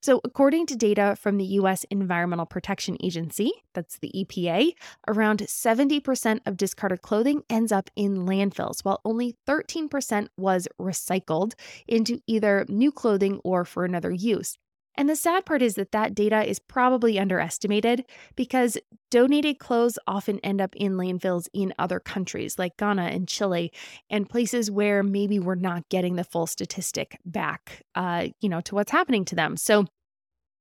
So, 0.00 0.22
according 0.24 0.66
to 0.66 0.74
data 0.74 1.16
from 1.20 1.36
the 1.36 1.44
US 1.60 1.84
Environmental 1.90 2.46
Protection 2.46 2.96
Agency, 3.04 3.52
that's 3.74 3.98
the 3.98 4.10
EPA, 4.16 4.72
around 5.06 5.40
70% 5.40 6.40
of 6.46 6.56
discarded 6.56 7.02
clothing 7.02 7.42
ends 7.50 7.70
up 7.70 7.90
in 7.94 8.26
landfills, 8.26 8.80
while 8.84 9.02
only 9.04 9.36
13% 9.46 10.28
was 10.38 10.66
recycled 10.80 11.52
into 11.86 12.20
either 12.26 12.64
new 12.70 12.90
clothing 12.90 13.38
or 13.44 13.66
for 13.66 13.84
another 13.84 14.10
use. 14.10 14.56
And 14.94 15.08
the 15.08 15.16
sad 15.16 15.46
part 15.46 15.62
is 15.62 15.74
that 15.74 15.92
that 15.92 16.14
data 16.14 16.48
is 16.48 16.58
probably 16.58 17.18
underestimated 17.18 18.04
because 18.36 18.76
donated 19.10 19.58
clothes 19.58 19.98
often 20.06 20.38
end 20.40 20.60
up 20.60 20.76
in 20.76 20.94
landfills 20.94 21.48
in 21.52 21.72
other 21.78 22.00
countries 22.00 22.58
like 22.58 22.76
Ghana 22.76 23.04
and 23.04 23.26
Chile 23.28 23.72
and 24.10 24.28
places 24.28 24.70
where 24.70 25.02
maybe 25.02 25.38
we're 25.38 25.54
not 25.54 25.88
getting 25.88 26.16
the 26.16 26.24
full 26.24 26.46
statistic 26.46 27.18
back, 27.24 27.82
uh, 27.94 28.28
you 28.40 28.48
know, 28.48 28.60
to 28.62 28.74
what's 28.74 28.92
happening 28.92 29.24
to 29.26 29.34
them. 29.34 29.56
So 29.56 29.86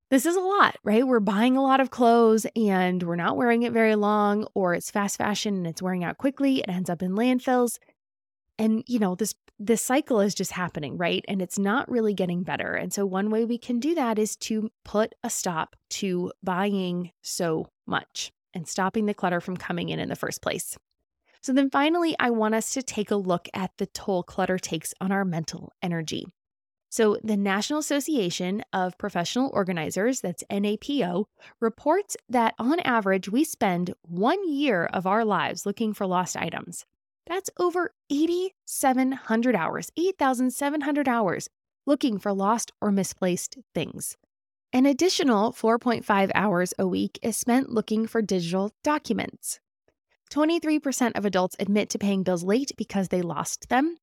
this 0.09 0.25
is 0.25 0.35
a 0.35 0.41
lot, 0.41 0.75
right? 0.83 1.07
We're 1.07 1.21
buying 1.21 1.55
a 1.55 1.63
lot 1.63 1.79
of 1.79 1.89
clothes 1.89 2.45
and 2.55 3.01
we're 3.01 3.15
not 3.15 3.37
wearing 3.37 3.63
it 3.63 3.71
very 3.71 3.95
long, 3.95 4.45
or 4.53 4.73
it's 4.73 4.91
fast 4.91 5.17
fashion 5.17 5.55
and 5.55 5.67
it's 5.67 5.81
wearing 5.81 6.03
out 6.03 6.17
quickly. 6.17 6.59
It 6.59 6.69
ends 6.69 6.89
up 6.89 7.01
in 7.01 7.11
landfills 7.11 7.77
and 8.61 8.83
you 8.85 8.99
know 8.99 9.15
this 9.15 9.33
this 9.59 9.81
cycle 9.81 10.21
is 10.21 10.33
just 10.35 10.51
happening 10.51 10.97
right? 10.97 11.25
And 11.27 11.41
it's 11.41 11.59
not 11.59 11.89
really 11.89 12.13
getting 12.13 12.43
better. 12.43 12.73
And 12.75 12.93
so 12.93 13.05
one 13.05 13.29
way 13.29 13.45
we 13.45 13.57
can 13.57 13.79
do 13.79 13.93
that 13.95 14.17
is 14.17 14.35
to 14.37 14.71
put 14.83 15.13
a 15.23 15.29
stop 15.29 15.75
to 16.01 16.31
buying 16.43 17.11
so 17.21 17.67
much 17.85 18.31
and 18.53 18.67
stopping 18.67 19.05
the 19.05 19.13
clutter 19.13 19.39
from 19.39 19.57
coming 19.57 19.89
in 19.89 19.99
in 19.99 20.09
the 20.09 20.15
first 20.15 20.41
place. 20.41 20.77
So 21.41 21.53
then 21.53 21.71
finally 21.71 22.15
i 22.19 22.29
want 22.29 22.53
us 22.53 22.71
to 22.73 22.83
take 22.83 23.09
a 23.09 23.15
look 23.15 23.49
at 23.53 23.71
the 23.77 23.87
toll 23.87 24.21
clutter 24.23 24.59
takes 24.59 24.93
on 25.01 25.11
our 25.11 25.25
mental 25.25 25.73
energy. 25.81 26.27
So, 26.93 27.17
the 27.23 27.37
National 27.37 27.79
Association 27.79 28.65
of 28.73 28.97
Professional 28.97 29.49
Organizers, 29.53 30.19
that's 30.19 30.43
NAPO, 30.51 31.23
reports 31.61 32.17
that 32.27 32.53
on 32.59 32.81
average 32.81 33.29
we 33.29 33.45
spend 33.45 33.93
one 34.01 34.49
year 34.49 34.87
of 34.87 35.07
our 35.07 35.23
lives 35.23 35.65
looking 35.65 35.93
for 35.93 36.05
lost 36.05 36.35
items. 36.35 36.85
That's 37.27 37.49
over 37.59 37.93
8,700 38.09 39.55
hours, 39.55 39.91
8,700 39.97 41.07
hours 41.07 41.49
looking 41.85 42.19
for 42.19 42.33
lost 42.33 42.71
or 42.81 42.91
misplaced 42.91 43.57
things. 43.73 44.17
An 44.73 44.85
additional 44.85 45.51
4.5 45.51 46.31
hours 46.33 46.73
a 46.79 46.87
week 46.87 47.19
is 47.21 47.35
spent 47.35 47.69
looking 47.69 48.07
for 48.07 48.21
digital 48.21 48.71
documents. 48.83 49.59
23% 50.31 51.17
of 51.17 51.25
adults 51.25 51.57
admit 51.59 51.89
to 51.89 51.99
paying 51.99 52.23
bills 52.23 52.43
late 52.43 52.71
because 52.77 53.09
they 53.09 53.21
lost 53.21 53.67
them. 53.67 53.97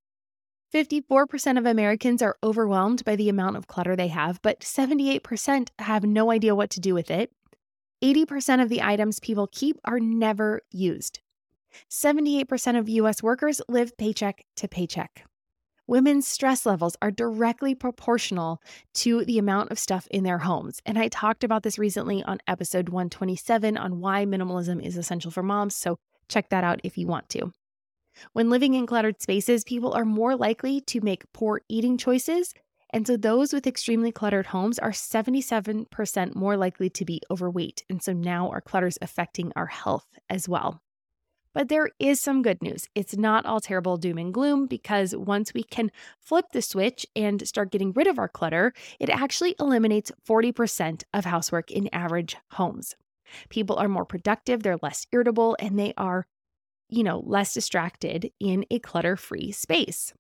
54% 0.75 1.57
of 1.57 1.65
Americans 1.65 2.21
are 2.21 2.37
overwhelmed 2.43 3.03
by 3.07 3.17
the 3.17 3.31
amount 3.31 3.57
of 3.57 3.67
clutter 3.67 3.97
they 3.97 4.09
have, 4.09 4.43
but 4.43 4.61
78% 4.61 5.69
have 5.79 6.05
no 6.05 6.31
idea 6.31 6.55
what 6.55 6.69
to 6.71 6.81
do 6.81 6.93
with 6.93 7.11
it. 7.11 7.33
80% 8.05 8.63
of 8.63 8.69
the 8.69 8.83
items 8.83 9.19
people 9.19 9.49
keep 9.51 9.79
are 9.87 9.99
never 9.99 10.61
used. 10.71 11.21
78% 11.91 12.79
of 12.79 12.89
US 12.89 13.23
workers 13.23 13.61
live 13.69 13.97
paycheck 13.97 14.45
to 14.57 14.69
paycheck. 14.69 15.25
Women's 15.89 16.29
stress 16.29 16.67
levels 16.67 16.97
are 17.01 17.11
directly 17.11 17.75
proportional 17.75 18.61
to 18.93 19.25
the 19.25 19.39
amount 19.39 19.71
of 19.71 19.79
stuff 19.79 20.07
in 20.11 20.23
their 20.23 20.37
homes. 20.37 20.83
And 20.85 20.99
I 20.99 21.09
talked 21.09 21.45
about 21.45 21.63
this 21.63 21.79
recently 21.79 22.23
on 22.25 22.41
episode 22.47 22.91
127 22.91 23.79
on 23.79 23.99
why 23.99 24.27
minimalism 24.27 24.85
is 24.85 24.99
essential 24.99 25.31
for 25.31 25.43
moms. 25.43 25.75
So 25.75 25.99
check 26.29 26.51
that 26.51 26.63
out 26.63 26.81
if 26.85 26.99
you 26.99 27.07
want 27.07 27.31
to. 27.31 27.53
When 28.35 28.51
living 28.51 28.75
in 28.75 28.87
cluttered 28.87 29.23
spaces, 29.23 29.65
people 29.65 29.95
are 29.95 30.05
more 30.05 30.37
likely 30.37 30.83
to 30.83 31.01
make 31.01 31.33
poor 31.33 31.63
eating 31.71 31.97
choices. 31.97 32.53
And 32.91 33.07
so 33.07 33.17
those 33.17 33.55
with 33.55 33.67
extremely 33.67 34.13
cluttered 34.13 34.47
homes 34.47 34.79
are 34.79 34.91
77% 34.91 36.35
more 36.35 36.57
likely 36.57 36.91
to 36.91 37.05
be 37.07 37.23
overweight. 37.31 37.85
And 37.89 38.03
so 38.03 38.13
now 38.13 38.51
our 38.51 38.61
clutter 38.61 38.87
is 38.87 38.99
affecting 39.01 39.53
our 39.57 39.67
health 39.67 40.07
as 40.29 40.49
well. 40.49 40.83
But 41.55 41.69
there 41.69 41.91
is 41.99 42.21
some 42.21 42.43
good 42.43 42.63
news. 42.63 42.89
It's 42.95 43.17
not 43.17 43.47
all 43.47 43.61
terrible 43.61 43.97
doom 43.97 44.19
and 44.19 44.33
gloom 44.33 44.67
because 44.67 45.17
once 45.17 45.55
we 45.55 45.63
can 45.63 45.91
flip 46.21 46.47
the 46.53 46.63
switch 46.63 47.07
and 47.17 47.47
start 47.47 47.71
getting 47.71 47.93
rid 47.93 48.07
of 48.07 48.19
our 48.19 48.29
clutter, 48.29 48.73
it 49.01 49.11
actually 49.11 49.57
eliminates 49.59 50.13
40% 50.29 51.03
of 51.15 51.25
housework 51.25 51.71
in 51.71 51.89
average 51.93 52.37
homes. 52.53 52.95
People 53.49 53.77
are 53.77 53.89
more 53.89 54.05
productive, 54.07 54.63
they're 54.63 54.79
less 54.83 55.07
irritable, 55.13 55.57
and 55.59 55.79
they 55.79 55.93
are 55.97 56.27
you 56.89 57.05
know, 57.05 57.23
less 57.27 57.55
distracted 57.55 58.31
in 58.41 58.65
a 58.71 58.79
clutter 58.79 59.17
free 59.17 59.53
space. 59.53 60.13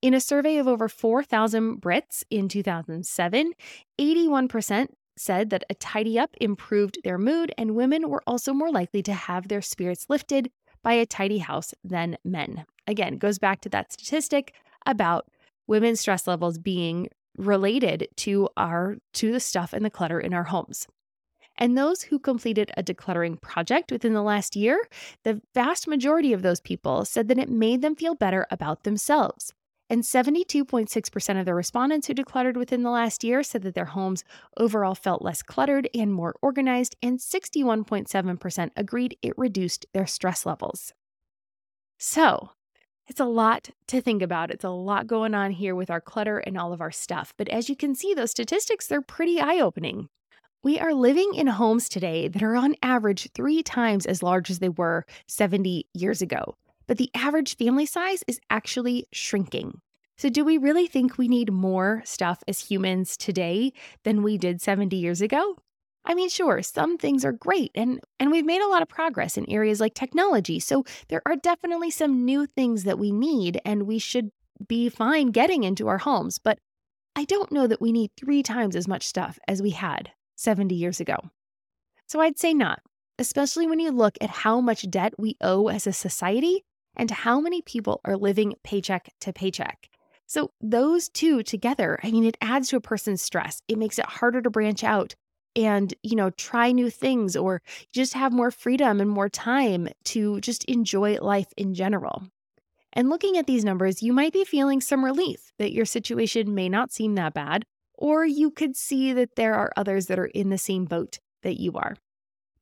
In 0.00 0.14
a 0.14 0.20
survey 0.20 0.58
of 0.58 0.68
over 0.68 0.88
4,000 0.88 1.80
Brits 1.80 2.24
in 2.30 2.48
2007, 2.48 3.52
81% 4.00 4.88
said 5.16 5.50
that 5.50 5.64
a 5.70 5.74
tidy 5.74 6.18
up 6.18 6.34
improved 6.40 6.98
their 7.04 7.18
mood, 7.18 7.52
and 7.56 7.76
women 7.76 8.08
were 8.08 8.22
also 8.26 8.52
more 8.52 8.70
likely 8.70 9.02
to 9.02 9.12
have 9.12 9.48
their 9.48 9.62
spirits 9.62 10.06
lifted 10.08 10.50
by 10.82 10.94
a 10.94 11.06
tidy 11.06 11.38
house 11.38 11.74
than 11.84 12.16
men. 12.24 12.64
Again, 12.86 13.18
goes 13.18 13.38
back 13.38 13.60
to 13.62 13.68
that 13.70 13.92
statistic 13.92 14.54
about 14.86 15.28
women's 15.66 16.00
stress 16.00 16.26
levels 16.26 16.58
being 16.58 17.08
related 17.36 18.08
to 18.16 18.48
our 18.56 18.96
to 19.14 19.32
the 19.32 19.40
stuff 19.40 19.72
and 19.72 19.84
the 19.84 19.90
clutter 19.90 20.20
in 20.20 20.34
our 20.34 20.44
homes. 20.44 20.86
And 21.56 21.76
those 21.76 22.02
who 22.02 22.18
completed 22.18 22.70
a 22.76 22.82
decluttering 22.82 23.40
project 23.40 23.92
within 23.92 24.14
the 24.14 24.22
last 24.22 24.56
year, 24.56 24.86
the 25.22 25.40
vast 25.54 25.86
majority 25.86 26.32
of 26.32 26.42
those 26.42 26.60
people 26.60 27.04
said 27.04 27.28
that 27.28 27.38
it 27.38 27.48
made 27.48 27.82
them 27.82 27.94
feel 27.94 28.14
better 28.14 28.46
about 28.50 28.84
themselves. 28.84 29.52
And 29.92 30.04
72.6% 30.04 31.38
of 31.38 31.44
the 31.44 31.52
respondents 31.52 32.06
who 32.06 32.14
decluttered 32.14 32.56
within 32.56 32.82
the 32.82 32.88
last 32.88 33.22
year 33.22 33.42
said 33.42 33.60
that 33.60 33.74
their 33.74 33.84
homes 33.84 34.24
overall 34.56 34.94
felt 34.94 35.20
less 35.20 35.42
cluttered 35.42 35.86
and 35.94 36.14
more 36.14 36.34
organized, 36.40 36.96
and 37.02 37.18
61.7% 37.18 38.70
agreed 38.74 39.18
it 39.20 39.36
reduced 39.36 39.84
their 39.92 40.06
stress 40.06 40.46
levels. 40.46 40.94
So, 41.98 42.52
it's 43.06 43.20
a 43.20 43.26
lot 43.26 43.68
to 43.88 44.00
think 44.00 44.22
about. 44.22 44.50
It's 44.50 44.64
a 44.64 44.70
lot 44.70 45.06
going 45.06 45.34
on 45.34 45.50
here 45.50 45.74
with 45.74 45.90
our 45.90 46.00
clutter 46.00 46.38
and 46.38 46.56
all 46.56 46.72
of 46.72 46.80
our 46.80 46.90
stuff. 46.90 47.34
But 47.36 47.50
as 47.50 47.68
you 47.68 47.76
can 47.76 47.94
see, 47.94 48.14
those 48.14 48.30
statistics, 48.30 48.86
they're 48.86 49.02
pretty 49.02 49.40
eye 49.40 49.60
opening. 49.60 50.08
We 50.64 50.80
are 50.80 50.94
living 50.94 51.34
in 51.34 51.48
homes 51.48 51.90
today 51.90 52.28
that 52.28 52.42
are 52.42 52.56
on 52.56 52.76
average 52.82 53.28
three 53.34 53.62
times 53.62 54.06
as 54.06 54.22
large 54.22 54.48
as 54.48 54.60
they 54.60 54.70
were 54.70 55.04
70 55.26 55.86
years 55.92 56.22
ago, 56.22 56.56
but 56.86 56.98
the 56.98 57.10
average 57.14 57.56
family 57.56 57.86
size 57.86 58.24
is 58.26 58.40
actually 58.50 59.06
shrinking. 59.12 59.80
So, 60.18 60.28
do 60.28 60.44
we 60.44 60.58
really 60.58 60.86
think 60.86 61.18
we 61.18 61.28
need 61.28 61.52
more 61.52 62.02
stuff 62.04 62.42
as 62.46 62.60
humans 62.60 63.16
today 63.16 63.72
than 64.04 64.22
we 64.22 64.38
did 64.38 64.60
70 64.60 64.96
years 64.96 65.20
ago? 65.20 65.56
I 66.04 66.14
mean, 66.14 66.28
sure, 66.28 66.62
some 66.62 66.98
things 66.98 67.24
are 67.24 67.32
great 67.32 67.70
and 67.74 68.00
and 68.20 68.30
we've 68.30 68.44
made 68.44 68.60
a 68.62 68.68
lot 68.68 68.82
of 68.82 68.88
progress 68.88 69.36
in 69.36 69.48
areas 69.50 69.80
like 69.80 69.94
technology. 69.94 70.60
So, 70.60 70.84
there 71.08 71.22
are 71.26 71.36
definitely 71.36 71.90
some 71.90 72.24
new 72.24 72.46
things 72.46 72.84
that 72.84 72.98
we 72.98 73.10
need 73.12 73.60
and 73.64 73.84
we 73.84 73.98
should 73.98 74.30
be 74.68 74.88
fine 74.88 75.28
getting 75.28 75.64
into 75.64 75.88
our 75.88 75.98
homes, 75.98 76.38
but 76.38 76.58
I 77.16 77.24
don't 77.24 77.52
know 77.52 77.66
that 77.66 77.80
we 77.80 77.92
need 77.92 78.10
3 78.16 78.42
times 78.42 78.76
as 78.76 78.88
much 78.88 79.06
stuff 79.06 79.38
as 79.48 79.60
we 79.60 79.70
had 79.70 80.12
70 80.36 80.74
years 80.74 81.00
ago. 81.00 81.16
So 82.06 82.20
I'd 82.20 82.38
say 82.38 82.54
not, 82.54 82.80
especially 83.18 83.66
when 83.66 83.80
you 83.80 83.90
look 83.90 84.16
at 84.20 84.30
how 84.30 84.60
much 84.60 84.90
debt 84.90 85.14
we 85.18 85.36
owe 85.40 85.68
as 85.68 85.86
a 85.86 85.92
society 85.92 86.64
and 86.96 87.10
how 87.10 87.40
many 87.40 87.62
people 87.62 88.00
are 88.04 88.16
living 88.16 88.54
paycheck 88.64 89.12
to 89.20 89.32
paycheck. 89.32 89.88
So 90.26 90.50
those 90.60 91.08
two 91.08 91.42
together, 91.42 91.98
I 92.02 92.10
mean, 92.10 92.24
it 92.24 92.38
adds 92.40 92.68
to 92.68 92.76
a 92.76 92.80
person's 92.80 93.22
stress. 93.22 93.60
It 93.68 93.78
makes 93.78 93.98
it 93.98 94.06
harder 94.06 94.40
to 94.40 94.50
branch 94.50 94.82
out 94.82 95.14
and, 95.54 95.92
you 96.02 96.16
know, 96.16 96.30
try 96.30 96.72
new 96.72 96.88
things 96.88 97.36
or 97.36 97.60
just 97.92 98.14
have 98.14 98.32
more 98.32 98.50
freedom 98.50 99.00
and 99.00 99.10
more 99.10 99.28
time 99.28 99.88
to 100.04 100.40
just 100.40 100.64
enjoy 100.64 101.18
life 101.20 101.52
in 101.56 101.74
general. 101.74 102.22
And 102.94 103.08
looking 103.08 103.36
at 103.36 103.46
these 103.46 103.64
numbers, 103.64 104.02
you 104.02 104.12
might 104.12 104.32
be 104.32 104.44
feeling 104.44 104.80
some 104.80 105.04
relief 105.04 105.52
that 105.58 105.72
your 105.72 105.84
situation 105.84 106.54
may 106.54 106.68
not 106.68 106.92
seem 106.92 107.14
that 107.14 107.34
bad, 107.34 107.64
or 107.94 108.24
you 108.24 108.50
could 108.50 108.76
see 108.76 109.12
that 109.12 109.36
there 109.36 109.54
are 109.54 109.72
others 109.76 110.06
that 110.06 110.18
are 110.18 110.26
in 110.26 110.50
the 110.50 110.58
same 110.58 110.84
boat 110.84 111.18
that 111.42 111.60
you 111.60 111.72
are. 111.74 111.96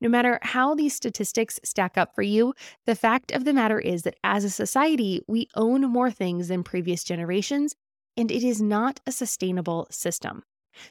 No 0.00 0.08
matter 0.08 0.38
how 0.42 0.74
these 0.74 0.94
statistics 0.94 1.60
stack 1.62 1.98
up 1.98 2.14
for 2.14 2.22
you, 2.22 2.54
the 2.86 2.94
fact 2.94 3.32
of 3.32 3.44
the 3.44 3.52
matter 3.52 3.78
is 3.78 4.02
that 4.02 4.16
as 4.24 4.44
a 4.44 4.50
society, 4.50 5.20
we 5.28 5.48
own 5.54 5.82
more 5.82 6.10
things 6.10 6.48
than 6.48 6.62
previous 6.62 7.04
generations, 7.04 7.74
and 8.16 8.30
it 8.30 8.42
is 8.42 8.62
not 8.62 9.00
a 9.06 9.12
sustainable 9.12 9.86
system. 9.90 10.42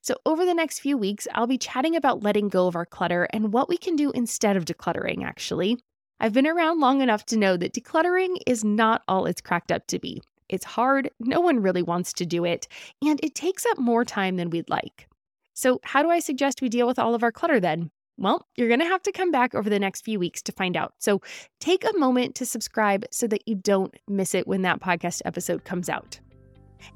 So, 0.02 0.16
over 0.26 0.46
the 0.46 0.54
next 0.54 0.80
few 0.80 0.98
weeks, 0.98 1.28
I'll 1.34 1.48
be 1.48 1.58
chatting 1.58 1.96
about 1.96 2.22
letting 2.22 2.50
go 2.50 2.68
of 2.68 2.76
our 2.76 2.86
clutter 2.86 3.28
and 3.34 3.52
what 3.52 3.70
we 3.70 3.78
can 3.78 3.96
do 3.96 4.12
instead 4.12 4.56
of 4.56 4.66
decluttering, 4.66 5.24
actually. 5.24 5.78
I've 6.20 6.34
been 6.34 6.48
around 6.48 6.82
long 6.82 7.02
enough 7.02 7.26
to 7.28 7.38
know 7.38 7.56
that 7.58 7.74
decluttering 7.74 8.38
is 8.46 8.64
not 8.64 9.04
all 9.08 9.26
it's 9.26 9.42
cracked 9.42 9.72
up 9.72 9.88
to 9.88 10.00
be. 10.00 10.22
It's 10.50 10.66
hard, 10.66 11.10
no 11.20 11.40
one 11.40 11.62
really 11.62 11.82
wants 11.82 12.12
to 12.14 12.26
do 12.26 12.44
it, 12.44 12.68
and 13.02 13.20
it 13.24 13.36
takes 13.36 13.66
up 13.66 13.78
more 13.78 14.04
time 14.04 14.36
than 14.36 14.50
we'd 14.50 14.70
like. 14.70 15.08
So, 15.54 15.80
how 15.84 16.04
do 16.04 16.10
I 16.10 16.20
suggest 16.20 16.62
we 16.62 16.70
deal 16.70 16.88
with 16.88 17.00
all 17.00 17.16
of 17.16 17.24
our 17.24 17.32
clutter 17.32 17.60
then? 17.60 17.90
Well, 18.20 18.46
you're 18.58 18.68
going 18.68 18.82
to 18.82 18.86
have 18.86 19.02
to 19.04 19.14
come 19.14 19.32
back 19.32 19.56
over 19.56 19.70
the 19.70 19.80
next 19.80 20.04
few 20.04 20.20
weeks 20.20 20.42
to 20.42 20.52
find 20.52 20.76
out. 20.76 20.94
So, 21.00 21.22
take 21.62 21.86
a 21.86 21.98
moment 21.98 22.36
to 22.36 22.46
subscribe 22.46 23.06
so 23.12 23.28
that 23.28 23.48
you 23.48 23.56
don't 23.56 23.96
miss 24.10 24.36
it 24.36 24.46
when 24.46 24.62
that 24.64 24.82
podcast 24.82 25.22
episode 25.24 25.64
comes 25.64 25.88
out. 25.88 26.20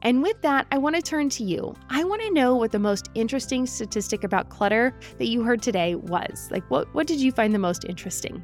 And 0.02 0.22
with 0.22 0.42
that, 0.42 0.68
I 0.70 0.78
want 0.78 0.98
to 0.98 1.02
turn 1.02 1.30
to 1.30 1.44
you. 1.46 1.76
I 1.90 2.04
want 2.04 2.22
to 2.24 2.34
know 2.34 2.56
what 2.56 2.74
the 2.74 2.80
most 2.80 3.10
interesting 3.16 3.66
statistic 3.66 4.26
about 4.26 4.50
clutter 4.50 4.94
that 5.18 5.30
you 5.30 5.44
heard 5.44 5.62
today 5.62 5.96
was. 5.96 6.50
Like, 6.52 6.70
what, 6.70 6.94
what 6.94 7.08
did 7.08 7.22
you 7.22 7.32
find 7.32 7.56
the 7.56 7.60
most 7.60 7.86
interesting? 7.86 8.44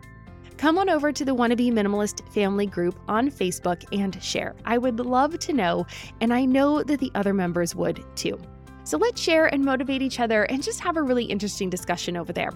come 0.58 0.78
on 0.78 0.90
over 0.90 1.10
to 1.10 1.24
the 1.24 1.34
Wannabe 1.34 1.72
Minimalist 1.72 2.30
family 2.34 2.66
group 2.66 3.00
on 3.08 3.32
Facebook 3.32 3.86
and 3.98 4.22
share. 4.22 4.54
I 4.66 4.78
would 4.78 5.00
love 5.00 5.40
to 5.40 5.54
know, 5.54 5.88
and 6.20 6.34
I 6.34 6.44
know 6.44 6.84
that 6.84 7.00
the 7.00 7.10
other 7.16 7.34
members 7.34 7.76
would 7.76 8.04
too. 8.18 8.38
So 8.84 8.98
let's 8.98 9.22
share 9.22 9.46
and 9.46 9.64
motivate 9.64 10.02
each 10.02 10.20
other 10.20 10.44
and 10.44 10.62
just 10.62 10.82
have 10.82 10.98
a 10.98 11.02
really 11.02 11.24
interesting 11.24 11.70
discussion 11.70 12.18
over 12.18 12.34
there. 12.34 12.52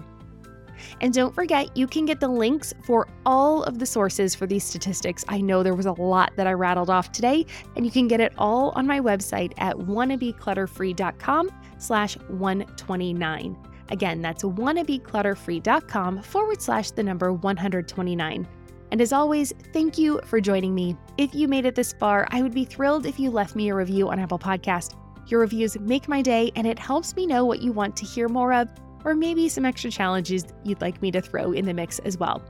And 1.00 1.12
don't 1.12 1.34
forget, 1.34 1.76
you 1.76 1.86
can 1.86 2.04
get 2.04 2.20
the 2.20 2.28
links 2.28 2.72
for 2.84 3.08
all 3.26 3.62
of 3.64 3.78
the 3.78 3.86
sources 3.86 4.34
for 4.34 4.46
these 4.46 4.64
statistics. 4.64 5.24
I 5.28 5.40
know 5.40 5.62
there 5.62 5.74
was 5.74 5.86
a 5.86 5.92
lot 5.92 6.32
that 6.36 6.46
I 6.46 6.52
rattled 6.52 6.90
off 6.90 7.12
today, 7.12 7.46
and 7.76 7.84
you 7.84 7.92
can 7.92 8.08
get 8.08 8.20
it 8.20 8.32
all 8.38 8.70
on 8.76 8.86
my 8.86 9.00
website 9.00 9.52
at 9.58 9.76
wannabeclutterfree.com 9.76 11.50
slash 11.78 12.16
129. 12.28 13.56
Again, 13.90 14.22
that's 14.22 14.42
wannabeclutterfree.com 14.42 16.22
forward 16.22 16.62
slash 16.62 16.90
the 16.90 17.02
number 17.02 17.32
129. 17.32 18.48
And 18.90 19.00
as 19.00 19.12
always, 19.12 19.52
thank 19.72 19.98
you 19.98 20.20
for 20.24 20.40
joining 20.40 20.74
me. 20.74 20.96
If 21.18 21.34
you 21.34 21.48
made 21.48 21.66
it 21.66 21.74
this 21.74 21.92
far, 21.92 22.28
I 22.30 22.42
would 22.42 22.54
be 22.54 22.64
thrilled 22.64 23.06
if 23.06 23.18
you 23.18 23.30
left 23.30 23.56
me 23.56 23.68
a 23.68 23.74
review 23.74 24.08
on 24.08 24.18
Apple 24.18 24.38
Podcast. 24.38 24.94
Your 25.26 25.40
reviews 25.40 25.78
make 25.80 26.06
my 26.06 26.22
day 26.22 26.52
and 26.54 26.66
it 26.66 26.78
helps 26.78 27.16
me 27.16 27.26
know 27.26 27.44
what 27.44 27.60
you 27.60 27.72
want 27.72 27.96
to 27.96 28.04
hear 28.04 28.28
more 28.28 28.52
of, 28.52 28.68
or 29.04 29.14
maybe 29.14 29.48
some 29.48 29.64
extra 29.64 29.90
challenges 29.90 30.44
you'd 30.64 30.80
like 30.80 31.00
me 31.02 31.10
to 31.12 31.20
throw 31.20 31.52
in 31.52 31.66
the 31.66 31.74
mix 31.74 31.98
as 32.00 32.18
well. 32.18 32.42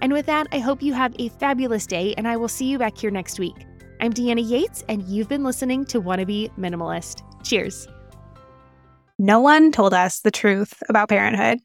And 0.00 0.12
with 0.12 0.26
that, 0.26 0.48
I 0.50 0.58
hope 0.58 0.82
you 0.82 0.92
have 0.94 1.14
a 1.18 1.28
fabulous 1.28 1.86
day, 1.86 2.14
and 2.16 2.26
I 2.26 2.36
will 2.36 2.48
see 2.48 2.66
you 2.66 2.78
back 2.78 2.98
here 2.98 3.10
next 3.10 3.38
week. 3.38 3.54
I'm 4.00 4.12
Deanna 4.12 4.48
Yates, 4.48 4.82
and 4.88 5.02
you've 5.04 5.28
been 5.28 5.44
listening 5.44 5.84
to 5.86 6.02
Wannabe 6.02 6.50
Minimalist. 6.58 7.22
Cheers. 7.44 7.86
No 9.18 9.38
one 9.38 9.70
told 9.70 9.94
us 9.94 10.20
the 10.20 10.32
truth 10.32 10.82
about 10.88 11.08
parenthood. 11.08 11.60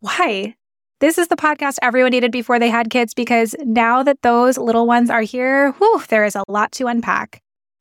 Why? 0.00 0.56
This 0.98 1.18
is 1.18 1.28
the 1.28 1.36
podcast 1.36 1.76
everyone 1.82 2.10
needed 2.10 2.32
before 2.32 2.58
they 2.58 2.70
had 2.70 2.90
kids 2.90 3.14
because 3.14 3.54
now 3.60 4.02
that 4.02 4.22
those 4.22 4.58
little 4.58 4.86
ones 4.86 5.10
are 5.10 5.20
here, 5.20 5.72
whew, 5.72 6.02
there 6.08 6.24
is 6.24 6.34
a 6.34 6.42
lot 6.48 6.72
to 6.72 6.86
unpack. 6.86 7.40